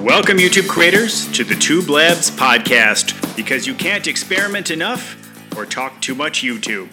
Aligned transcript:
Welcome, 0.00 0.38
YouTube 0.38 0.66
creators, 0.66 1.30
to 1.32 1.44
the 1.44 1.54
Tube 1.54 1.90
Labs 1.90 2.30
podcast 2.30 3.36
because 3.36 3.66
you 3.66 3.74
can't 3.74 4.06
experiment 4.06 4.70
enough 4.70 5.14
or 5.54 5.66
talk 5.66 6.00
too 6.00 6.14
much 6.14 6.42
YouTube. 6.42 6.88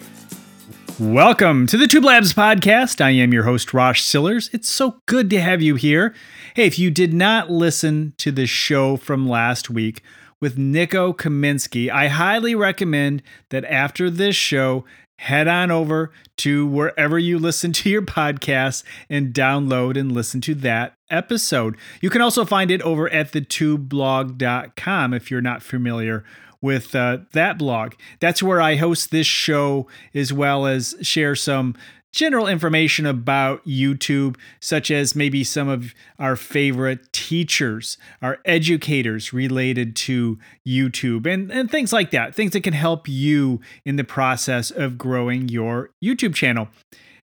Welcome 1.00 1.66
to 1.68 1.78
the 1.78 1.86
Tube 1.86 2.04
Labs 2.04 2.34
podcast. 2.34 3.00
I 3.00 3.12
am 3.12 3.32
your 3.32 3.44
host, 3.44 3.72
Rosh 3.72 4.02
Sillars. 4.02 4.50
It's 4.52 4.68
so 4.68 5.00
good 5.06 5.30
to 5.30 5.40
have 5.40 5.62
you 5.62 5.74
here. 5.76 6.14
Hey, 6.52 6.66
if 6.66 6.78
you 6.78 6.90
did 6.90 7.14
not 7.14 7.50
listen 7.50 8.12
to 8.18 8.30
the 8.30 8.46
show 8.46 8.98
from 8.98 9.26
last 9.26 9.70
week 9.70 10.02
with 10.38 10.58
Nico 10.58 11.14
Kaminsky, 11.14 11.88
I 11.88 12.08
highly 12.08 12.54
recommend 12.54 13.22
that 13.48 13.64
after 13.64 14.10
this 14.10 14.36
show, 14.36 14.84
head 15.18 15.48
on 15.48 15.70
over 15.70 16.10
to 16.36 16.66
wherever 16.66 17.18
you 17.18 17.38
listen 17.38 17.72
to 17.72 17.90
your 17.90 18.02
podcasts 18.02 18.82
and 19.10 19.34
download 19.34 19.98
and 19.98 20.12
listen 20.12 20.40
to 20.40 20.54
that 20.54 20.94
episode. 21.10 21.76
You 22.00 22.08
can 22.10 22.22
also 22.22 22.44
find 22.44 22.70
it 22.70 22.80
over 22.82 23.08
at 23.10 23.32
thetubeblog.com 23.32 25.14
if 25.14 25.30
you're 25.30 25.40
not 25.40 25.62
familiar 25.62 26.24
with 26.60 26.94
uh, 26.94 27.18
that 27.32 27.58
blog. 27.58 27.94
That's 28.20 28.42
where 28.42 28.60
I 28.60 28.76
host 28.76 29.10
this 29.10 29.26
show 29.26 29.86
as 30.14 30.32
well 30.32 30.66
as 30.66 30.94
share 31.02 31.34
some 31.34 31.74
general 32.12 32.46
information 32.46 33.06
about 33.06 33.64
YouTube, 33.66 34.36
such 34.60 34.90
as 34.90 35.14
maybe 35.14 35.44
some 35.44 35.68
of 35.68 35.94
our 36.18 36.36
favorite 36.36 37.12
teachers, 37.12 37.98
our 38.22 38.38
educators 38.44 39.32
related 39.32 39.94
to 39.94 40.38
YouTube, 40.66 41.26
and, 41.26 41.50
and 41.50 41.70
things 41.70 41.92
like 41.92 42.10
that. 42.10 42.34
Things 42.34 42.52
that 42.52 42.62
can 42.62 42.72
help 42.72 43.08
you 43.08 43.60
in 43.84 43.96
the 43.96 44.04
process 44.04 44.70
of 44.70 44.98
growing 44.98 45.48
your 45.48 45.90
YouTube 46.02 46.34
channel. 46.34 46.68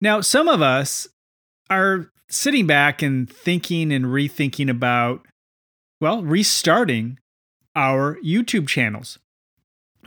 Now, 0.01 0.21
some 0.21 0.49
of 0.49 0.61
us 0.61 1.09
are 1.71 2.11
sitting 2.29 2.67
back 2.67 3.01
and 3.03 3.31
thinking 3.31 3.93
and 3.93 4.07
rethinking 4.07 4.69
about, 4.69 5.27
well, 6.01 6.23
restarting 6.23 7.19
our 7.77 8.19
YouTube 8.25 8.69
channels. 8.69 9.19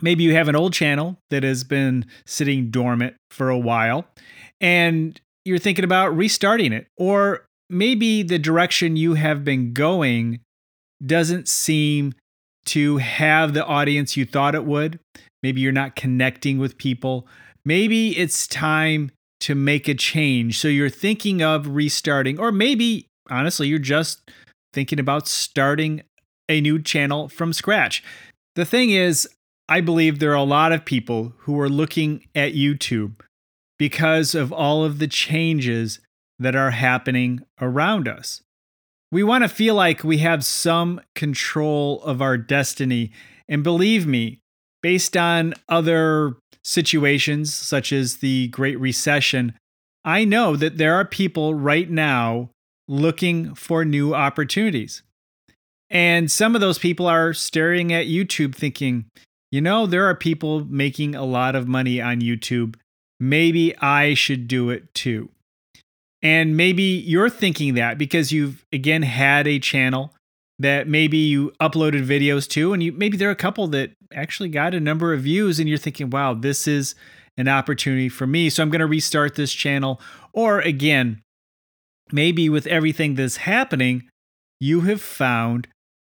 Maybe 0.00 0.22
you 0.22 0.34
have 0.34 0.48
an 0.48 0.54
old 0.54 0.72
channel 0.72 1.18
that 1.30 1.42
has 1.42 1.64
been 1.64 2.06
sitting 2.24 2.70
dormant 2.70 3.16
for 3.30 3.50
a 3.50 3.58
while 3.58 4.06
and 4.60 5.20
you're 5.44 5.58
thinking 5.58 5.84
about 5.84 6.16
restarting 6.16 6.72
it. 6.72 6.86
Or 6.96 7.46
maybe 7.70 8.22
the 8.22 8.38
direction 8.38 8.96
you 8.96 9.14
have 9.14 9.44
been 9.44 9.72
going 9.72 10.40
doesn't 11.04 11.48
seem 11.48 12.14
to 12.66 12.98
have 12.98 13.54
the 13.54 13.64
audience 13.64 14.16
you 14.16 14.24
thought 14.24 14.54
it 14.54 14.64
would. 14.64 14.98
Maybe 15.42 15.60
you're 15.60 15.72
not 15.72 15.96
connecting 15.96 16.58
with 16.58 16.76
people. 16.78 17.26
Maybe 17.64 18.16
it's 18.16 18.46
time 18.46 19.10
to 19.40 19.54
make 19.54 19.88
a 19.88 19.94
change. 19.94 20.58
So 20.58 20.68
you're 20.68 20.90
thinking 20.90 21.42
of 21.42 21.68
restarting, 21.68 22.38
or 22.38 22.50
maybe 22.50 23.06
honestly, 23.30 23.68
you're 23.68 23.78
just 23.78 24.30
thinking 24.72 24.98
about 24.98 25.28
starting 25.28 26.02
a 26.48 26.60
new 26.60 26.80
channel 26.82 27.28
from 27.28 27.52
scratch. 27.52 28.02
The 28.56 28.64
thing 28.64 28.90
is, 28.90 29.28
I 29.68 29.80
believe 29.80 30.18
there 30.18 30.32
are 30.32 30.34
a 30.34 30.42
lot 30.42 30.72
of 30.72 30.84
people 30.84 31.34
who 31.40 31.60
are 31.60 31.68
looking 31.68 32.26
at 32.34 32.54
YouTube 32.54 33.20
because 33.78 34.34
of 34.34 34.52
all 34.52 34.84
of 34.84 34.98
the 34.98 35.06
changes 35.06 36.00
that 36.38 36.56
are 36.56 36.70
happening 36.70 37.40
around 37.60 38.08
us. 38.08 38.42
We 39.10 39.22
want 39.22 39.44
to 39.44 39.48
feel 39.48 39.74
like 39.74 40.04
we 40.04 40.18
have 40.18 40.44
some 40.44 41.00
control 41.14 42.02
of 42.02 42.20
our 42.20 42.36
destiny. 42.36 43.10
And 43.48 43.64
believe 43.64 44.06
me, 44.06 44.40
based 44.82 45.16
on 45.16 45.54
other 45.68 46.36
situations 46.62 47.54
such 47.54 47.92
as 47.92 48.16
the 48.16 48.48
Great 48.48 48.78
Recession, 48.78 49.54
I 50.04 50.24
know 50.24 50.56
that 50.56 50.76
there 50.76 50.94
are 50.94 51.04
people 51.04 51.54
right 51.54 51.88
now 51.88 52.50
looking 52.86 53.54
for 53.54 53.84
new 53.84 54.14
opportunities. 54.14 55.02
And 55.90 56.30
some 56.30 56.54
of 56.54 56.60
those 56.60 56.78
people 56.78 57.06
are 57.06 57.32
staring 57.32 57.92
at 57.92 58.06
YouTube 58.06 58.54
thinking, 58.54 59.06
you 59.50 59.60
know, 59.60 59.86
there 59.86 60.04
are 60.04 60.14
people 60.14 60.64
making 60.66 61.14
a 61.14 61.24
lot 61.24 61.56
of 61.56 61.66
money 61.66 62.00
on 62.00 62.20
YouTube 62.20 62.76
maybe 63.20 63.76
I 63.78 64.14
should 64.14 64.48
do 64.48 64.70
it 64.70 64.92
too. 64.94 65.30
And 66.22 66.56
maybe 66.56 66.82
you're 66.82 67.30
thinking 67.30 67.74
that 67.74 67.96
because 67.96 68.32
you've 68.32 68.64
again 68.72 69.02
had 69.02 69.46
a 69.46 69.58
channel 69.58 70.14
that 70.58 70.88
maybe 70.88 71.18
you 71.18 71.52
uploaded 71.60 72.04
videos 72.04 72.48
to, 72.48 72.72
and 72.72 72.82
you 72.82 72.92
maybe 72.92 73.16
there 73.16 73.28
are 73.28 73.32
a 73.32 73.36
couple 73.36 73.68
that 73.68 73.92
actually 74.12 74.48
got 74.48 74.74
a 74.74 74.80
number 74.80 75.12
of 75.12 75.20
views, 75.20 75.60
and 75.60 75.68
you're 75.68 75.78
thinking, 75.78 76.10
wow, 76.10 76.34
this 76.34 76.66
is 76.66 76.94
an 77.36 77.46
opportunity 77.46 78.08
for 78.08 78.26
me. 78.26 78.50
So 78.50 78.62
I'm 78.62 78.70
going 78.70 78.80
to 78.80 78.86
restart 78.86 79.36
this 79.36 79.52
channel. 79.52 80.00
Or 80.32 80.60
again, 80.60 81.22
maybe 82.10 82.48
with 82.48 82.66
everything 82.66 83.14
that's 83.14 83.36
happening, 83.36 84.08
you 84.58 84.82
have 84.82 85.00
found 85.00 85.68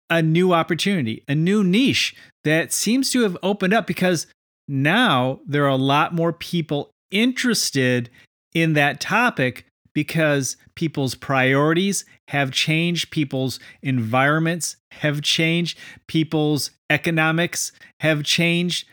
a 0.09 0.23
new 0.23 0.53
opportunity, 0.53 1.23
a 1.27 1.35
new 1.35 1.63
niche 1.63 2.15
that 2.43 2.73
seems 2.73 3.11
to 3.11 3.21
have 3.21 3.37
opened 3.43 3.75
up 3.75 3.85
because 3.85 4.25
now 4.67 5.39
there 5.45 5.65
are 5.65 5.69
a 5.69 5.75
lot 5.75 6.15
more 6.15 6.33
people 6.33 6.89
interested 7.11 8.09
in 8.53 8.73
that 8.73 8.99
topic 8.99 9.65
because 9.93 10.55
people's 10.75 11.15
priorities 11.15 12.05
have 12.29 12.51
changed, 12.51 13.11
people's 13.11 13.59
environments 13.81 14.77
have 14.91 15.21
changed, 15.21 15.77
people's 16.07 16.71
economics 16.89 17.71
have 17.99 18.23
changed. 18.23 18.87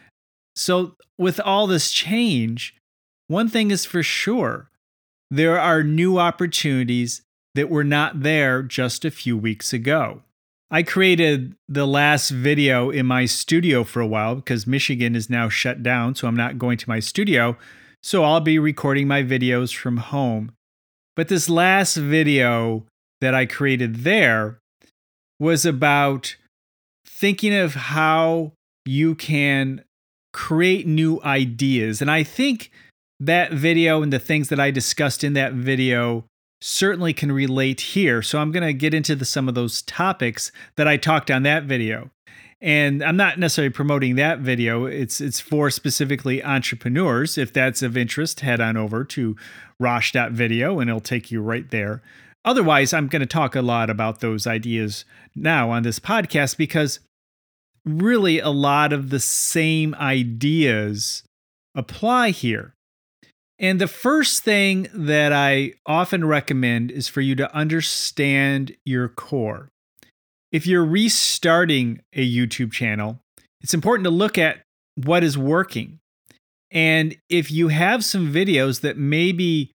So, 0.54 0.96
with 1.18 1.40
all 1.40 1.66
this 1.66 1.92
change, 1.92 2.74
one 3.28 3.48
thing 3.48 3.70
is 3.70 3.84
for 3.84 4.02
sure 4.02 4.70
there 5.30 5.58
are 5.58 5.82
new 5.82 6.18
opportunities 6.18 7.22
that 7.54 7.70
were 7.70 7.84
not 7.84 8.22
there 8.22 8.62
just 8.62 9.04
a 9.04 9.10
few 9.10 9.36
weeks 9.36 9.72
ago. 9.72 10.22
I 10.70 10.82
created 10.82 11.54
the 11.68 11.86
last 11.86 12.30
video 12.30 12.90
in 12.90 13.06
my 13.06 13.24
studio 13.24 13.84
for 13.84 14.00
a 14.00 14.06
while 14.06 14.34
because 14.34 14.66
Michigan 14.66 15.14
is 15.14 15.30
now 15.30 15.48
shut 15.48 15.82
down, 15.82 16.14
so 16.14 16.26
I'm 16.26 16.36
not 16.36 16.58
going 16.58 16.76
to 16.78 16.88
my 16.88 16.98
studio. 16.98 17.56
So 18.06 18.22
I'll 18.22 18.38
be 18.38 18.60
recording 18.60 19.08
my 19.08 19.24
videos 19.24 19.74
from 19.74 19.96
home. 19.96 20.52
But 21.16 21.26
this 21.26 21.50
last 21.50 21.96
video 21.96 22.86
that 23.20 23.34
I 23.34 23.46
created 23.46 24.04
there 24.04 24.60
was 25.40 25.66
about 25.66 26.36
thinking 27.04 27.52
of 27.52 27.74
how 27.74 28.52
you 28.84 29.16
can 29.16 29.82
create 30.32 30.86
new 30.86 31.20
ideas. 31.24 32.00
And 32.00 32.08
I 32.08 32.22
think 32.22 32.70
that 33.18 33.52
video 33.52 34.02
and 34.02 34.12
the 34.12 34.20
things 34.20 34.50
that 34.50 34.60
I 34.60 34.70
discussed 34.70 35.24
in 35.24 35.32
that 35.32 35.54
video 35.54 36.26
certainly 36.60 37.12
can 37.12 37.32
relate 37.32 37.80
here. 37.80 38.22
So 38.22 38.38
I'm 38.38 38.52
going 38.52 38.62
to 38.64 38.72
get 38.72 38.94
into 38.94 39.16
the, 39.16 39.24
some 39.24 39.48
of 39.48 39.56
those 39.56 39.82
topics 39.82 40.52
that 40.76 40.86
I 40.86 40.96
talked 40.96 41.28
on 41.28 41.42
that 41.42 41.64
video 41.64 42.12
and 42.60 43.02
I'm 43.02 43.16
not 43.16 43.38
necessarily 43.38 43.70
promoting 43.70 44.16
that 44.16 44.40
video. 44.40 44.86
It's 44.86 45.20
it's 45.20 45.40
for 45.40 45.70
specifically 45.70 46.42
entrepreneurs. 46.42 47.36
If 47.36 47.52
that's 47.52 47.82
of 47.82 47.96
interest, 47.96 48.40
head 48.40 48.60
on 48.60 48.76
over 48.76 49.04
to 49.04 49.36
Rosh.video 49.78 50.80
and 50.80 50.88
it'll 50.88 51.00
take 51.00 51.30
you 51.30 51.42
right 51.42 51.70
there. 51.70 52.02
Otherwise, 52.44 52.92
I'm 52.92 53.08
going 53.08 53.20
to 53.20 53.26
talk 53.26 53.56
a 53.56 53.62
lot 53.62 53.90
about 53.90 54.20
those 54.20 54.46
ideas 54.46 55.04
now 55.34 55.70
on 55.70 55.82
this 55.82 55.98
podcast 55.98 56.56
because 56.56 57.00
really 57.84 58.38
a 58.38 58.50
lot 58.50 58.92
of 58.92 59.10
the 59.10 59.20
same 59.20 59.94
ideas 59.96 61.24
apply 61.74 62.30
here. 62.30 62.72
And 63.58 63.80
the 63.80 63.88
first 63.88 64.44
thing 64.44 64.86
that 64.94 65.32
I 65.32 65.72
often 65.86 66.24
recommend 66.24 66.90
is 66.90 67.08
for 67.08 67.20
you 67.20 67.34
to 67.36 67.54
understand 67.54 68.76
your 68.84 69.08
core 69.08 69.70
if 70.52 70.66
you're 70.66 70.84
restarting 70.84 72.00
a 72.12 72.28
YouTube 72.28 72.72
channel, 72.72 73.18
it's 73.60 73.74
important 73.74 74.04
to 74.04 74.10
look 74.10 74.38
at 74.38 74.62
what 74.96 75.22
is 75.22 75.36
working. 75.36 75.98
And 76.70 77.16
if 77.28 77.50
you 77.50 77.68
have 77.68 78.04
some 78.04 78.32
videos 78.32 78.80
that 78.80 78.96
maybe 78.96 79.72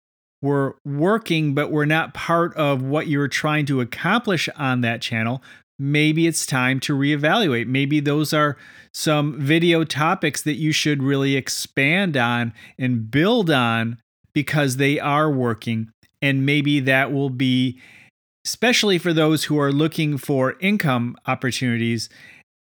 were 0.42 0.76
working 0.84 1.54
but 1.54 1.70
were 1.70 1.86
not 1.86 2.14
part 2.14 2.54
of 2.56 2.82
what 2.82 3.06
you 3.06 3.18
were 3.18 3.28
trying 3.28 3.66
to 3.66 3.80
accomplish 3.80 4.48
on 4.56 4.82
that 4.82 5.02
channel, 5.02 5.42
maybe 5.78 6.26
it's 6.26 6.46
time 6.46 6.80
to 6.80 6.96
reevaluate. 6.96 7.66
Maybe 7.66 8.00
those 8.00 8.32
are 8.32 8.56
some 8.92 9.40
video 9.40 9.84
topics 9.84 10.42
that 10.42 10.56
you 10.56 10.72
should 10.72 11.02
really 11.02 11.36
expand 11.36 12.16
on 12.16 12.52
and 12.78 13.10
build 13.10 13.50
on 13.50 13.98
because 14.32 14.76
they 14.76 14.98
are 14.98 15.30
working. 15.30 15.90
And 16.22 16.46
maybe 16.46 16.80
that 16.80 17.12
will 17.12 17.30
be 17.30 17.80
especially 18.46 18.96
for 18.96 19.12
those 19.12 19.44
who 19.44 19.58
are 19.58 19.72
looking 19.72 20.16
for 20.16 20.54
income 20.60 21.16
opportunities, 21.26 22.08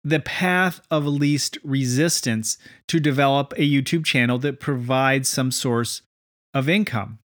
the 0.01 0.21
path 0.21 0.79
of 0.89 1.05
least 1.05 1.57
resistance 1.61 2.57
to 2.87 3.01
develop 3.01 3.51
a 3.57 3.69
YouTube 3.69 4.05
channel 4.05 4.39
that 4.39 4.61
provides 4.61 5.27
some 5.27 5.51
source 5.51 6.01
of 6.53 6.69
income. 6.69 7.19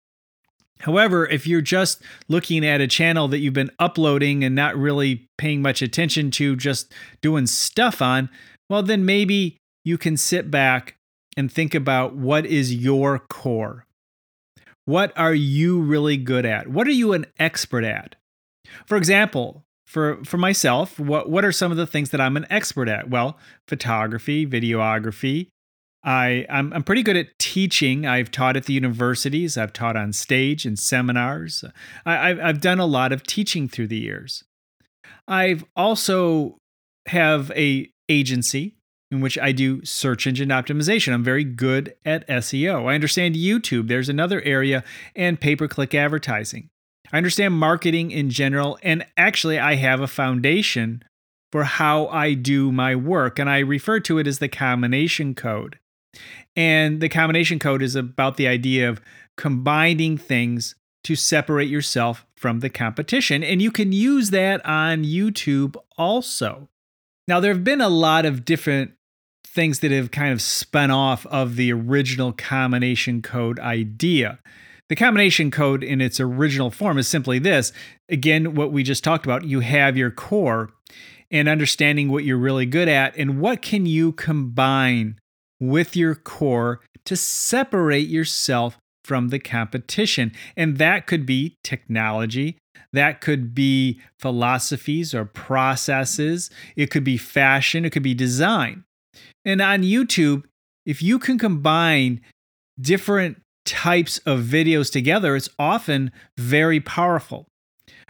However, 0.79 1.27
if 1.27 1.45
you're 1.45 1.61
just 1.61 2.01
looking 2.27 2.65
at 2.65 2.81
a 2.81 2.87
channel 2.87 3.27
that 3.27 3.39
you've 3.39 3.53
been 3.53 3.71
uploading 3.77 4.43
and 4.43 4.55
not 4.55 4.75
really 4.75 5.27
paying 5.37 5.61
much 5.61 5.83
attention 5.83 6.31
to, 6.31 6.55
just 6.55 6.91
doing 7.21 7.45
stuff 7.45 8.01
on, 8.01 8.27
well, 8.71 8.81
then 8.81 9.05
maybe 9.05 9.57
you 9.85 9.99
can 9.99 10.17
sit 10.17 10.49
back 10.49 10.95
and 11.35 11.51
think 11.51 11.75
about 11.75 12.15
what 12.15 12.47
is 12.47 12.73
your 12.73 13.19
core. 13.19 13.85
What 14.85 15.15
are 15.15 15.33
you 15.33 15.79
really 15.79 16.17
good 16.17 16.45
at? 16.45 16.67
What 16.67 16.87
are 16.87 16.91
you 16.91 17.13
an 17.13 17.27
expert 17.37 17.83
at? 17.83 18.15
For 18.85 18.97
example, 18.97 19.65
for 19.85 20.23
for 20.25 20.37
myself, 20.37 20.99
what 20.99 21.29
what 21.29 21.45
are 21.45 21.51
some 21.51 21.71
of 21.71 21.77
the 21.77 21.87
things 21.87 22.09
that 22.09 22.21
I'm 22.21 22.37
an 22.37 22.45
expert 22.49 22.89
at? 22.89 23.09
Well, 23.09 23.37
photography, 23.67 24.45
videography. 24.45 25.47
I 26.03 26.45
I'm, 26.49 26.71
I'm 26.73 26.83
pretty 26.83 27.03
good 27.03 27.17
at 27.17 27.37
teaching. 27.39 28.05
I've 28.05 28.29
taught 28.29 28.57
at 28.57 28.65
the 28.65 28.73
universities. 28.73 29.57
I've 29.57 29.73
taught 29.73 29.95
on 29.95 30.13
stage 30.13 30.65
and 30.65 30.77
seminars. 30.77 31.63
I, 32.05 32.29
I've 32.29 32.39
I've 32.39 32.61
done 32.61 32.79
a 32.79 32.85
lot 32.85 33.11
of 33.11 33.23
teaching 33.23 33.67
through 33.67 33.87
the 33.87 33.97
years. 33.97 34.43
I've 35.27 35.63
also 35.75 36.57
have 37.07 37.51
a 37.51 37.89
agency 38.09 38.75
in 39.09 39.21
which 39.21 39.37
I 39.37 39.53
do 39.53 39.83
search 39.85 40.27
engine 40.27 40.49
optimization. 40.49 41.13
I'm 41.13 41.23
very 41.23 41.43
good 41.43 41.95
at 42.05 42.27
SEO. 42.27 42.89
I 42.89 42.95
understand 42.95 43.35
YouTube. 43.35 43.87
There's 43.87 44.09
another 44.09 44.41
area 44.41 44.83
and 45.15 45.39
pay-per-click 45.39 45.95
advertising. 45.95 46.69
I 47.11 47.17
understand 47.17 47.53
marketing 47.53 48.11
in 48.11 48.29
general, 48.29 48.77
and 48.83 49.05
actually, 49.17 49.59
I 49.59 49.75
have 49.75 50.01
a 50.01 50.07
foundation 50.07 51.03
for 51.51 51.63
how 51.63 52.07
I 52.07 52.33
do 52.33 52.71
my 52.71 52.95
work, 52.95 53.39
and 53.39 53.49
I 53.49 53.59
refer 53.59 53.99
to 54.01 54.19
it 54.19 54.27
as 54.27 54.39
the 54.39 54.49
combination 54.49 55.33
code. 55.33 55.79
And 56.55 57.01
the 57.01 57.09
combination 57.09 57.59
code 57.59 57.81
is 57.81 57.95
about 57.95 58.37
the 58.37 58.47
idea 58.47 58.89
of 58.89 58.99
combining 59.37 60.17
things 60.17 60.75
to 61.03 61.15
separate 61.15 61.69
yourself 61.69 62.25
from 62.35 62.59
the 62.59 62.69
competition. 62.69 63.43
And 63.43 63.61
you 63.61 63.71
can 63.71 63.91
use 63.91 64.31
that 64.31 64.65
on 64.65 65.03
YouTube 65.03 65.75
also. 65.97 66.67
Now, 67.27 67.39
there 67.39 67.53
have 67.53 67.63
been 67.63 67.81
a 67.81 67.89
lot 67.89 68.25
of 68.25 68.43
different 68.43 68.93
things 69.45 69.79
that 69.79 69.91
have 69.91 70.11
kind 70.11 70.33
of 70.33 70.41
spun 70.41 70.91
off 70.91 71.25
of 71.27 71.55
the 71.55 71.71
original 71.71 72.33
combination 72.33 73.21
code 73.21 73.59
idea. 73.59 74.39
The 74.89 74.95
combination 74.95 75.51
code 75.51 75.83
in 75.83 75.99
its 75.99 76.19
original 76.19 76.71
form 76.71 76.97
is 76.97 77.07
simply 77.07 77.39
this 77.39 77.73
again, 78.09 78.55
what 78.55 78.71
we 78.71 78.83
just 78.83 79.03
talked 79.03 79.25
about 79.25 79.43
you 79.43 79.59
have 79.59 79.97
your 79.97 80.11
core 80.11 80.71
and 81.29 81.49
understanding 81.49 82.09
what 82.09 82.23
you're 82.23 82.37
really 82.37 82.65
good 82.65 82.87
at 82.87 83.15
and 83.17 83.39
what 83.39 83.61
can 83.61 83.85
you 83.85 84.13
combine 84.13 85.19
with 85.59 85.95
your 85.95 86.15
core 86.15 86.79
to 87.05 87.15
separate 87.15 88.07
yourself 88.07 88.77
from 89.03 89.29
the 89.29 89.39
competition. 89.39 90.31
And 90.55 90.77
that 90.77 91.07
could 91.07 91.25
be 91.25 91.55
technology, 91.63 92.57
that 92.93 93.21
could 93.21 93.55
be 93.55 93.99
philosophies 94.19 95.13
or 95.13 95.25
processes, 95.25 96.49
it 96.75 96.91
could 96.91 97.03
be 97.03 97.17
fashion, 97.17 97.85
it 97.85 97.91
could 97.91 98.03
be 98.03 98.13
design. 98.13 98.83
And 99.45 99.61
on 99.61 99.81
YouTube, 99.81 100.43
if 100.85 101.01
you 101.01 101.19
can 101.19 101.37
combine 101.37 102.21
different 102.79 103.41
types 103.67 104.17
of 104.19 104.39
videos 104.39 104.91
together, 104.91 105.35
it's 105.35 105.49
often 105.59 106.11
very 106.37 106.79
powerful. 106.79 107.45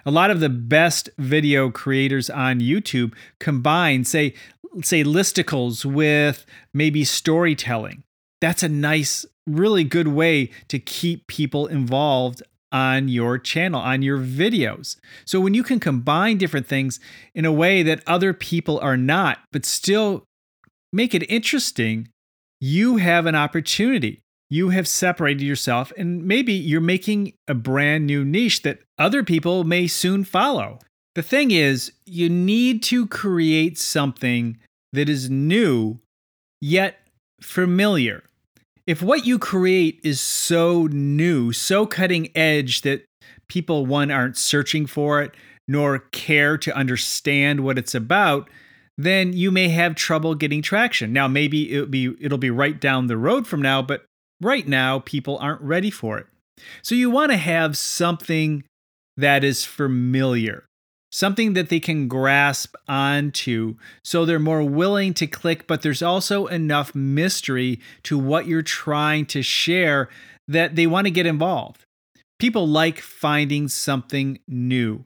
A 0.06 0.12
lot 0.12 0.31
of 0.31 0.39
the 0.39 0.50
best 0.50 1.09
video 1.18 1.69
creators 1.69 2.30
on 2.30 2.62
YouTube 2.62 3.13
combine, 3.39 4.06
say, 4.06 4.33
say 4.81 5.04
listicles 5.04 5.83
with 5.83 6.45
maybe 6.74 7.04
storytelling. 7.04 8.04
That's 8.39 8.63
a 8.63 8.69
nice, 8.69 9.25
really 9.45 9.83
good 9.83 10.07
way 10.07 10.51
to 10.69 10.80
keep 10.80 11.27
people 11.27 11.68
involved 11.68 12.42
on 12.71 13.07
your 13.07 13.38
channel, 13.38 13.81
on 13.81 14.01
your 14.01 14.19
videos. 14.19 14.98
So 15.25 15.39
when 15.39 15.54
you 15.54 15.63
can 15.63 15.80
combine 15.80 16.38
different 16.38 16.68
things 16.68 17.00
in 17.33 17.45
a 17.45 17.51
way 17.51 17.81
that 17.83 18.04
other 18.06 18.33
people 18.33 18.80
are 18.80 18.98
not, 18.98 19.39
but 19.51 19.65
still 19.65 20.24
make 20.94 21.15
it 21.15 21.30
interesting, 21.31 22.09
you 22.62 22.98
have 22.98 23.25
an 23.25 23.36
opportunity 23.36 24.21
you 24.49 24.69
have 24.69 24.88
separated 24.88 25.44
yourself 25.44 25.91
and 25.97 26.23
maybe 26.23 26.53
you're 26.53 26.81
making 26.81 27.33
a 27.47 27.53
brand 27.53 28.07
new 28.07 28.23
niche 28.23 28.61
that 28.63 28.79
other 28.97 29.23
people 29.23 29.63
may 29.63 29.88
soon 29.88 30.23
follow. 30.23 30.79
The 31.15 31.23
thing 31.23 31.51
is, 31.51 31.91
you 32.05 32.29
need 32.29 32.83
to 32.83 33.07
create 33.07 33.77
something 33.77 34.57
that 34.94 35.09
is 35.09 35.29
new 35.29 35.99
yet 36.61 36.99
familiar. 37.41 38.23
If 38.85 39.01
what 39.01 39.25
you 39.25 39.38
create 39.38 39.99
is 40.03 40.21
so 40.21 40.88
new, 40.88 41.51
so 41.51 41.85
cutting 41.85 42.29
edge 42.35 42.81
that 42.81 43.03
people, 43.49 43.85
one, 43.85 44.11
aren't 44.11 44.38
searching 44.38 44.85
for 44.85 45.21
it, 45.21 45.33
nor 45.67 45.99
care 45.99 46.57
to 46.59 46.75
understand 46.75 47.61
what 47.61 47.77
it's 47.77 47.94
about, 47.94 48.49
then 48.97 49.33
you 49.33 49.51
may 49.51 49.67
have 49.69 49.95
trouble 49.95 50.35
getting 50.35 50.61
traction. 50.61 51.13
Now, 51.13 51.27
maybe 51.27 51.73
it'll 51.73 51.88
be 51.88 52.15
it'll 52.19 52.38
be 52.38 52.49
right 52.49 52.79
down 52.79 53.07
the 53.07 53.17
road 53.17 53.45
from 53.45 53.61
now, 53.61 53.81
but 53.81 54.05
right 54.41 54.67
now 54.67 54.99
people 54.99 55.37
aren't 55.39 55.61
ready 55.61 55.89
for 55.89 56.17
it. 56.17 56.27
So 56.81 56.95
you 56.95 57.09
want 57.09 57.31
to 57.31 57.37
have 57.37 57.77
something 57.77 58.63
that 59.15 59.43
is 59.43 59.65
familiar, 59.65 60.65
something 61.11 61.53
that 61.53 61.69
they 61.69 61.79
can 61.79 62.07
grasp 62.07 62.75
onto 62.87 63.75
so 64.03 64.25
they're 64.25 64.39
more 64.39 64.63
willing 64.63 65.13
to 65.15 65.27
click, 65.27 65.67
but 65.67 65.81
there's 65.81 66.01
also 66.01 66.47
enough 66.47 66.93
mystery 66.95 67.79
to 68.03 68.17
what 68.17 68.47
you're 68.47 68.61
trying 68.61 69.25
to 69.27 69.41
share 69.41 70.09
that 70.47 70.75
they 70.75 70.87
want 70.87 71.05
to 71.05 71.11
get 71.11 71.25
involved. 71.25 71.83
People 72.39 72.67
like 72.67 72.99
finding 72.99 73.67
something 73.67 74.39
new. 74.47 75.05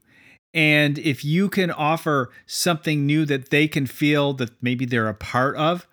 And 0.54 1.00
if 1.00 1.24
you 1.24 1.48
can 1.48 1.72
offer 1.72 2.30
something 2.46 3.06
new 3.06 3.26
that 3.26 3.50
they 3.50 3.70
can 3.70 3.86
feel 3.86 4.34
that 4.34 4.52
maybe 4.62 4.86
they're 4.86 5.08
a 5.08 5.14
part 5.14 5.56
of, 5.56 5.88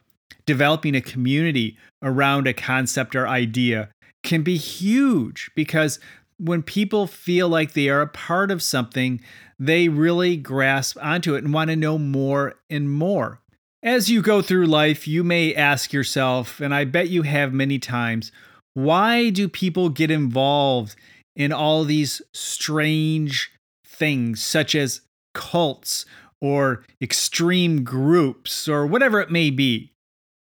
developing 0.49 0.95
a 0.95 1.03
community 1.03 1.77
around 2.03 2.49
a 2.49 2.55
concept 2.55 3.15
or 3.15 3.29
idea 3.29 3.91
can 4.23 4.43
be 4.43 4.57
huge 4.57 5.51
because 5.55 6.01
when 6.39 6.63
people 6.63 7.07
feel 7.07 7.51
like 7.51 7.75
they 7.75 7.91
are 7.91 8.01
a 8.01 8.07
part 8.07 8.51
of 8.51 8.63
something, 8.63 9.21
they 9.59 9.91
really 9.91 10.39
grasp 10.39 10.97
onto 11.03 11.35
it 11.35 11.45
and 11.45 11.53
want 11.53 11.69
to 11.69 11.77
know 11.77 11.99
more 11.99 12.55
and 12.71 12.91
more. 12.91 13.41
As 13.83 14.11
you 14.11 14.23
go 14.23 14.41
through 14.41 14.67
life, 14.67 15.07
you 15.07 15.23
may 15.23 15.55
ask 15.55 15.93
yourself, 15.93 16.61
and 16.61 16.75
I 16.75 16.87
bet 16.87 17.11
you 17.11 17.23
have 17.23 17.53
many 17.53 17.79
times, 17.79 18.33
why 18.73 19.29
do 19.29 19.49
people 19.49 19.91
get 19.91 20.11
involved 20.11 20.97
in 21.37 21.53
all 21.53 21.85
these 21.85 22.23
strange 22.33 23.53
things, 23.85 24.43
such 24.43 24.75
as 24.75 25.03
cults 25.35 26.07
or 26.41 26.85
extreme 27.03 27.85
groups 27.85 28.67
or 28.67 28.87
whatever 28.87 29.21
it 29.21 29.31
may 29.31 29.51
be? 29.51 29.93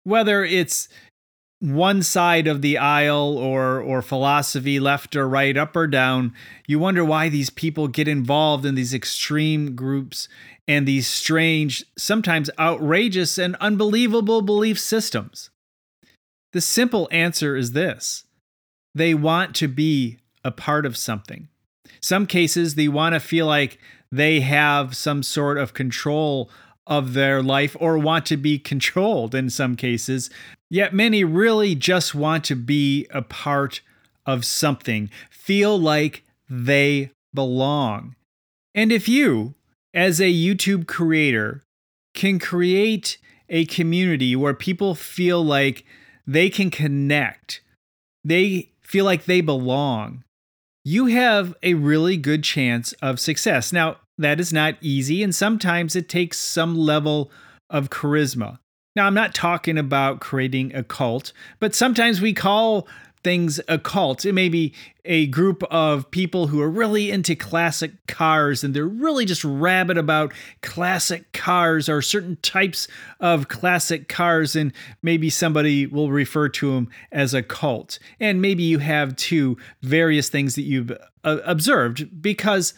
Whether 0.08 0.44
it's 0.44 0.88
one 1.60 2.04
side 2.04 2.48
of 2.48 2.62
the 2.62 2.78
aisle 2.78 3.38
or 3.38 3.82
or 3.82 4.02
philosophy 4.02 4.80
left 4.80 5.16
or 5.16 5.28
right 5.28 5.58
up 5.58 5.76
or 5.76 5.88
down 5.88 6.32
you 6.68 6.78
wonder 6.78 7.04
why 7.04 7.30
these 7.30 7.50
people 7.50 7.88
get 7.88 8.08
involved 8.08 8.64
in 8.64 8.76
these 8.76 8.94
extreme 8.94 9.76
groups 9.76 10.30
and 10.68 10.88
these 10.88 11.08
strange 11.08 11.86
sometimes 11.98 12.50
outrageous 12.60 13.38
and 13.38 13.56
unbelievable 13.62 14.42
belief 14.42 14.80
systems. 14.80 15.50
The 16.54 16.62
simple 16.62 17.08
answer 17.12 17.56
is 17.56 17.72
this. 17.72 18.26
They 18.94 19.14
want 19.14 19.56
to 19.56 19.68
be 19.68 20.20
a 20.44 20.52
part 20.52 20.86
of 20.86 20.98
something. 20.98 21.48
Some 22.02 22.28
cases 22.28 22.76
they 22.76 22.88
want 22.88 23.14
to 23.14 23.20
feel 23.20 23.46
like 23.46 23.80
they 24.12 24.42
have 24.42 24.96
some 24.96 25.24
sort 25.24 25.58
of 25.58 25.74
control 25.74 26.50
of 26.88 27.14
their 27.14 27.44
life 27.44 27.76
or 27.80 27.98
want 27.98 28.26
to 28.28 28.38
be 28.38 28.58
controlled 28.58 29.36
in 29.36 29.50
some 29.50 29.76
cases. 29.76 30.30
Yet 30.70 30.94
many 30.94 31.24
really 31.24 31.76
just 31.76 32.16
want 32.16 32.44
to 32.46 32.56
be 32.56 33.08
a 33.12 33.22
part 33.22 33.82
of 34.26 34.44
something, 34.44 35.10
feel 35.30 35.80
like 35.80 36.24
they 36.50 37.12
belong. 37.34 38.16
And 38.74 38.92
if 38.92 39.08
you, 39.08 39.54
as 39.94 40.20
a 40.20 40.32
YouTube 40.32 40.88
creator, 40.88 41.64
can 42.14 42.40
create 42.40 43.18
a 43.50 43.66
community 43.66 44.36
where 44.36 44.54
people 44.54 44.96
feel 44.96 45.44
like 45.44 45.86
they 46.26 46.50
can 46.50 46.70
connect, 46.70 47.62
they 48.24 48.72
feel 48.82 49.06
like 49.06 49.26
they 49.26 49.40
belong, 49.40 50.24
you 50.84 51.08
have 51.08 51.56
a 51.64 51.74
really 51.74 52.18
good 52.18 52.44
chance 52.44 52.94
of 53.02 53.20
success. 53.20 53.72
Now, 53.72 53.98
that 54.18 54.40
is 54.40 54.52
not 54.52 54.76
easy, 54.82 55.24
and 55.24 55.34
sometimes 55.34 55.96
it 55.96 56.10
takes 56.10 56.38
some 56.38 56.76
level 56.78 57.32
of 57.70 57.90
charisma. 57.90 58.60
Now, 58.96 59.06
I'm 59.06 59.14
not 59.14 59.36
talking 59.36 59.78
about 59.78 60.22
creating 60.22 60.74
a 60.74 60.84
cult, 60.84 61.32
but 61.60 61.76
sometimes 61.76 62.20
we 62.20 62.34
call 62.34 62.88
things 63.24 63.60
a 63.68 63.78
cult. 63.78 64.26
It 64.26 64.34
may 64.34 64.50
be 64.50 64.74
a 65.06 65.28
group 65.28 65.62
of 65.64 66.10
people 66.12 66.48
who 66.48 66.62
are 66.62 66.70
really 66.70 67.12
into 67.12 67.36
classic 67.36 67.92
cars 68.08 68.64
and 68.64 68.74
they're 68.74 68.88
really 68.88 69.26
just 69.26 69.44
rabid 69.44 69.98
about 69.98 70.34
classic 70.62 71.32
cars 71.34 71.90
or 71.90 72.02
certain 72.02 72.38
types 72.38 72.88
of 73.20 73.50
classic 73.50 74.08
cars. 74.08 74.56
And 74.56 74.72
maybe 75.02 75.30
somebody 75.30 75.86
will 75.86 76.10
refer 76.10 76.50
to 76.50 76.74
them 76.74 76.90
as 77.12 77.34
a 77.34 77.44
cult. 77.44 78.00
And 78.20 78.42
maybe 78.42 78.64
you 78.64 78.80
have 78.80 79.16
two 79.16 79.58
various 79.82 80.30
things 80.30 80.56
that 80.56 80.64
you've 80.64 80.92
uh, 81.24 81.38
observed 81.44 82.22
because 82.22 82.74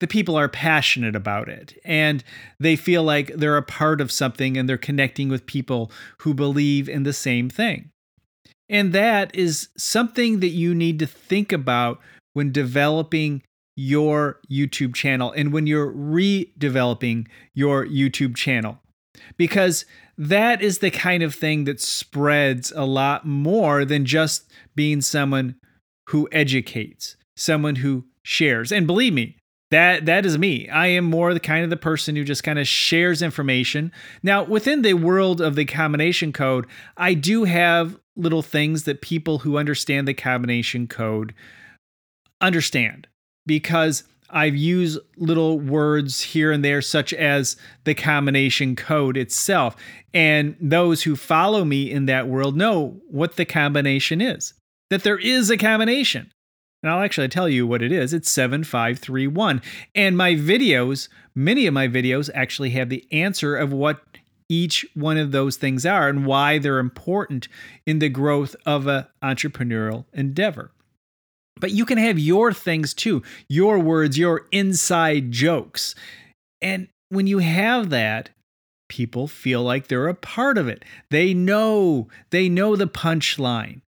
the 0.00 0.06
people 0.06 0.36
are 0.36 0.48
passionate 0.48 1.14
about 1.14 1.48
it 1.48 1.78
and 1.84 2.24
they 2.58 2.74
feel 2.74 3.02
like 3.02 3.28
they're 3.34 3.56
a 3.56 3.62
part 3.62 4.00
of 4.00 4.10
something 4.10 4.56
and 4.56 4.68
they're 4.68 4.78
connecting 4.78 5.28
with 5.28 5.46
people 5.46 5.92
who 6.20 6.34
believe 6.34 6.88
in 6.88 7.04
the 7.04 7.12
same 7.12 7.48
thing. 7.48 7.90
And 8.68 8.92
that 8.92 9.34
is 9.34 9.68
something 9.76 10.40
that 10.40 10.48
you 10.48 10.74
need 10.74 10.98
to 11.00 11.06
think 11.06 11.52
about 11.52 12.00
when 12.32 12.52
developing 12.52 13.42
your 13.76 14.40
YouTube 14.50 14.94
channel 14.94 15.32
and 15.32 15.52
when 15.52 15.66
you're 15.66 15.92
redeveloping 15.92 17.26
your 17.54 17.86
YouTube 17.86 18.36
channel. 18.36 18.78
Because 19.36 19.84
that 20.16 20.62
is 20.62 20.78
the 20.78 20.90
kind 20.90 21.22
of 21.22 21.34
thing 21.34 21.64
that 21.64 21.80
spreads 21.80 22.72
a 22.72 22.84
lot 22.84 23.26
more 23.26 23.84
than 23.84 24.04
just 24.04 24.50
being 24.74 25.00
someone 25.00 25.56
who 26.10 26.28
educates, 26.30 27.16
someone 27.36 27.76
who 27.76 28.04
shares. 28.22 28.70
And 28.70 28.86
believe 28.86 29.12
me, 29.12 29.36
that 29.70 30.06
that 30.06 30.26
is 30.26 30.38
me. 30.38 30.68
I 30.68 30.88
am 30.88 31.04
more 31.04 31.32
the 31.32 31.40
kind 31.40 31.64
of 31.64 31.70
the 31.70 31.76
person 31.76 32.16
who 32.16 32.24
just 32.24 32.42
kind 32.42 32.58
of 32.58 32.66
shares 32.66 33.22
information. 33.22 33.92
Now, 34.22 34.42
within 34.42 34.82
the 34.82 34.94
world 34.94 35.40
of 35.40 35.54
the 35.54 35.64
combination 35.64 36.32
code, 36.32 36.66
I 36.96 37.14
do 37.14 37.44
have 37.44 37.98
little 38.16 38.42
things 38.42 38.84
that 38.84 39.00
people 39.00 39.38
who 39.38 39.56
understand 39.56 40.06
the 40.06 40.14
combination 40.14 40.86
code 40.86 41.34
understand 42.40 43.06
because 43.46 44.04
I've 44.32 44.56
used 44.56 44.98
little 45.16 45.58
words 45.58 46.20
here 46.20 46.52
and 46.52 46.64
there, 46.64 46.82
such 46.82 47.12
as 47.12 47.56
the 47.84 47.94
combination 47.94 48.76
code 48.76 49.16
itself. 49.16 49.76
And 50.14 50.56
those 50.60 51.02
who 51.02 51.16
follow 51.16 51.64
me 51.64 51.90
in 51.90 52.06
that 52.06 52.28
world 52.28 52.56
know 52.56 53.00
what 53.08 53.36
the 53.36 53.44
combination 53.44 54.20
is, 54.20 54.54
that 54.88 55.02
there 55.02 55.18
is 55.18 55.50
a 55.50 55.56
combination. 55.56 56.30
And 56.82 56.90
I'll 56.90 57.02
actually 57.02 57.28
tell 57.28 57.48
you 57.48 57.66
what 57.66 57.82
it 57.82 57.92
is. 57.92 58.12
It's 58.14 58.30
7531. 58.30 59.60
And 59.94 60.16
my 60.16 60.34
videos, 60.34 61.08
many 61.34 61.66
of 61.66 61.74
my 61.74 61.88
videos 61.88 62.30
actually 62.34 62.70
have 62.70 62.88
the 62.88 63.06
answer 63.12 63.54
of 63.54 63.72
what 63.72 64.02
each 64.48 64.86
one 64.94 65.16
of 65.16 65.30
those 65.30 65.56
things 65.56 65.86
are 65.86 66.08
and 66.08 66.26
why 66.26 66.58
they're 66.58 66.78
important 66.78 67.48
in 67.86 68.00
the 68.00 68.08
growth 68.08 68.56
of 68.66 68.86
an 68.86 69.06
entrepreneurial 69.22 70.04
endeavor. 70.12 70.72
But 71.60 71.72
you 71.72 71.84
can 71.84 71.98
have 71.98 72.18
your 72.18 72.52
things 72.52 72.94
too, 72.94 73.22
your 73.48 73.78
words, 73.78 74.18
your 74.18 74.46
inside 74.50 75.30
jokes. 75.30 75.94
And 76.62 76.88
when 77.10 77.26
you 77.26 77.38
have 77.38 77.90
that, 77.90 78.30
people 78.88 79.28
feel 79.28 79.62
like 79.62 79.86
they're 79.86 80.08
a 80.08 80.14
part 80.14 80.58
of 80.58 80.66
it. 80.66 80.84
They 81.10 81.32
know, 81.34 82.08
they 82.30 82.48
know 82.48 82.74
the 82.74 82.88
punchline. 82.88 83.82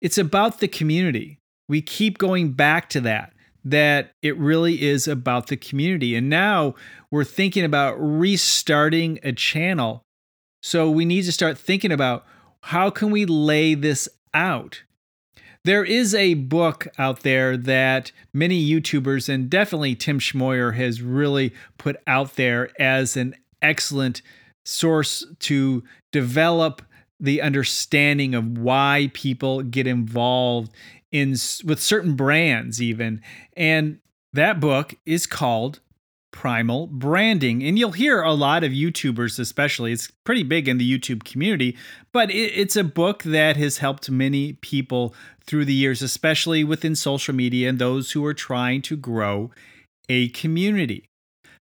It's 0.00 0.18
about 0.18 0.60
the 0.60 0.68
community. 0.68 1.38
We 1.68 1.82
keep 1.82 2.18
going 2.18 2.52
back 2.52 2.88
to 2.90 3.00
that, 3.02 3.32
that 3.64 4.12
it 4.22 4.36
really 4.36 4.82
is 4.82 5.08
about 5.08 5.46
the 5.46 5.56
community. 5.56 6.14
And 6.14 6.28
now 6.28 6.74
we're 7.10 7.24
thinking 7.24 7.64
about 7.64 7.94
restarting 7.98 9.18
a 9.22 9.32
channel. 9.32 10.02
So 10.62 10.90
we 10.90 11.04
need 11.04 11.22
to 11.22 11.32
start 11.32 11.58
thinking 11.58 11.92
about 11.92 12.24
how 12.62 12.90
can 12.90 13.10
we 13.10 13.24
lay 13.26 13.74
this 13.74 14.08
out? 14.34 14.82
There 15.64 15.84
is 15.84 16.14
a 16.14 16.34
book 16.34 16.88
out 16.98 17.20
there 17.20 17.56
that 17.56 18.10
many 18.34 18.68
YouTubers 18.68 19.28
and 19.28 19.48
definitely 19.48 19.94
Tim 19.94 20.18
Schmoyer 20.18 20.74
has 20.74 21.02
really 21.02 21.52
put 21.78 21.96
out 22.06 22.34
there 22.34 22.70
as 22.80 23.16
an 23.16 23.36
excellent 23.60 24.22
source 24.64 25.24
to 25.38 25.84
develop 26.10 26.82
the 27.20 27.40
understanding 27.40 28.34
of 28.34 28.58
why 28.58 29.10
people 29.14 29.62
get 29.62 29.86
involved 29.86 30.72
in 31.12 31.30
with 31.64 31.80
certain 31.80 32.16
brands 32.16 32.82
even 32.82 33.20
and 33.56 33.98
that 34.32 34.60
book 34.60 34.94
is 35.04 35.26
called 35.26 35.80
primal 36.32 36.86
branding. 36.88 37.62
And 37.62 37.78
you'll 37.78 37.92
hear 37.92 38.22
a 38.22 38.32
lot 38.32 38.64
of 38.64 38.72
YouTubers, 38.72 39.38
especially, 39.38 39.92
it's 39.92 40.10
pretty 40.24 40.42
big 40.42 40.66
in 40.66 40.78
the 40.78 40.98
YouTube 40.98 41.24
community, 41.24 41.76
but 42.12 42.30
it's 42.30 42.74
a 42.74 42.82
book 42.82 43.22
that 43.22 43.56
has 43.56 43.78
helped 43.78 44.10
many 44.10 44.54
people 44.54 45.14
through 45.46 45.66
the 45.66 45.74
years, 45.74 46.02
especially 46.02 46.64
within 46.64 46.96
social 46.96 47.34
media 47.34 47.68
and 47.68 47.78
those 47.78 48.12
who 48.12 48.24
are 48.24 48.34
trying 48.34 48.82
to 48.82 48.96
grow 48.96 49.50
a 50.08 50.28
community. 50.30 51.04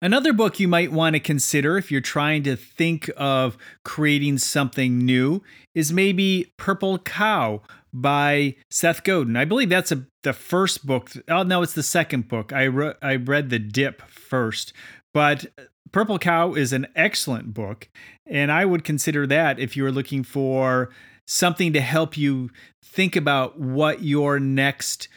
Another 0.03 0.35
book 0.35 0.61
you 0.61 0.69
might 0.69 0.93
want 0.93 1.15
to 1.15 1.21
consider 1.21 1.79
if 1.79 1.91
you're 1.91 2.03
trying 2.03 2.43
to 2.43 2.55
think 2.55 3.11
of 3.17 3.57
creating 3.83 4.37
something 4.39 4.99
new 4.99 5.43
is 5.75 5.91
maybe 5.91 6.53
Purple 6.59 6.99
Cow 6.99 7.63
by 7.97 8.55
Seth 8.71 9.03
Godin. 9.05 9.37
I 9.37 9.47
believe 9.47 9.71
that's 9.71 9.91
a, 9.91 10.07
the 10.23 10.35
first 10.35 10.87
book. 10.87 11.11
Oh 11.29 11.43
no, 11.43 11.63
it's 11.63 11.73
the 11.73 11.83
second 11.83 12.29
book. 12.29 12.53
I 12.53 12.65
re- 12.65 12.95
I 13.01 13.17
read 13.17 13.49
The 13.49 13.59
Dip 13.59 14.03
first, 14.03 14.73
but 15.15 15.47
Purple 15.93 16.19
Cow 16.19 16.53
is 16.53 16.73
an 16.73 16.87
excellent 16.95 17.55
book, 17.55 17.89
and 18.27 18.53
I 18.53 18.67
would 18.67 18.85
consider 18.85 19.27
that 19.29 19.59
if 19.59 19.77
you're 19.77 19.93
looking 19.93 20.25
for 20.25 20.91
something 21.27 21.73
to 21.73 21.81
help 21.81 22.17
you 22.17 22.51
think 22.85 23.17
about 23.17 23.59
what 23.59 24.03
your 24.03 24.39
next 24.39 25.09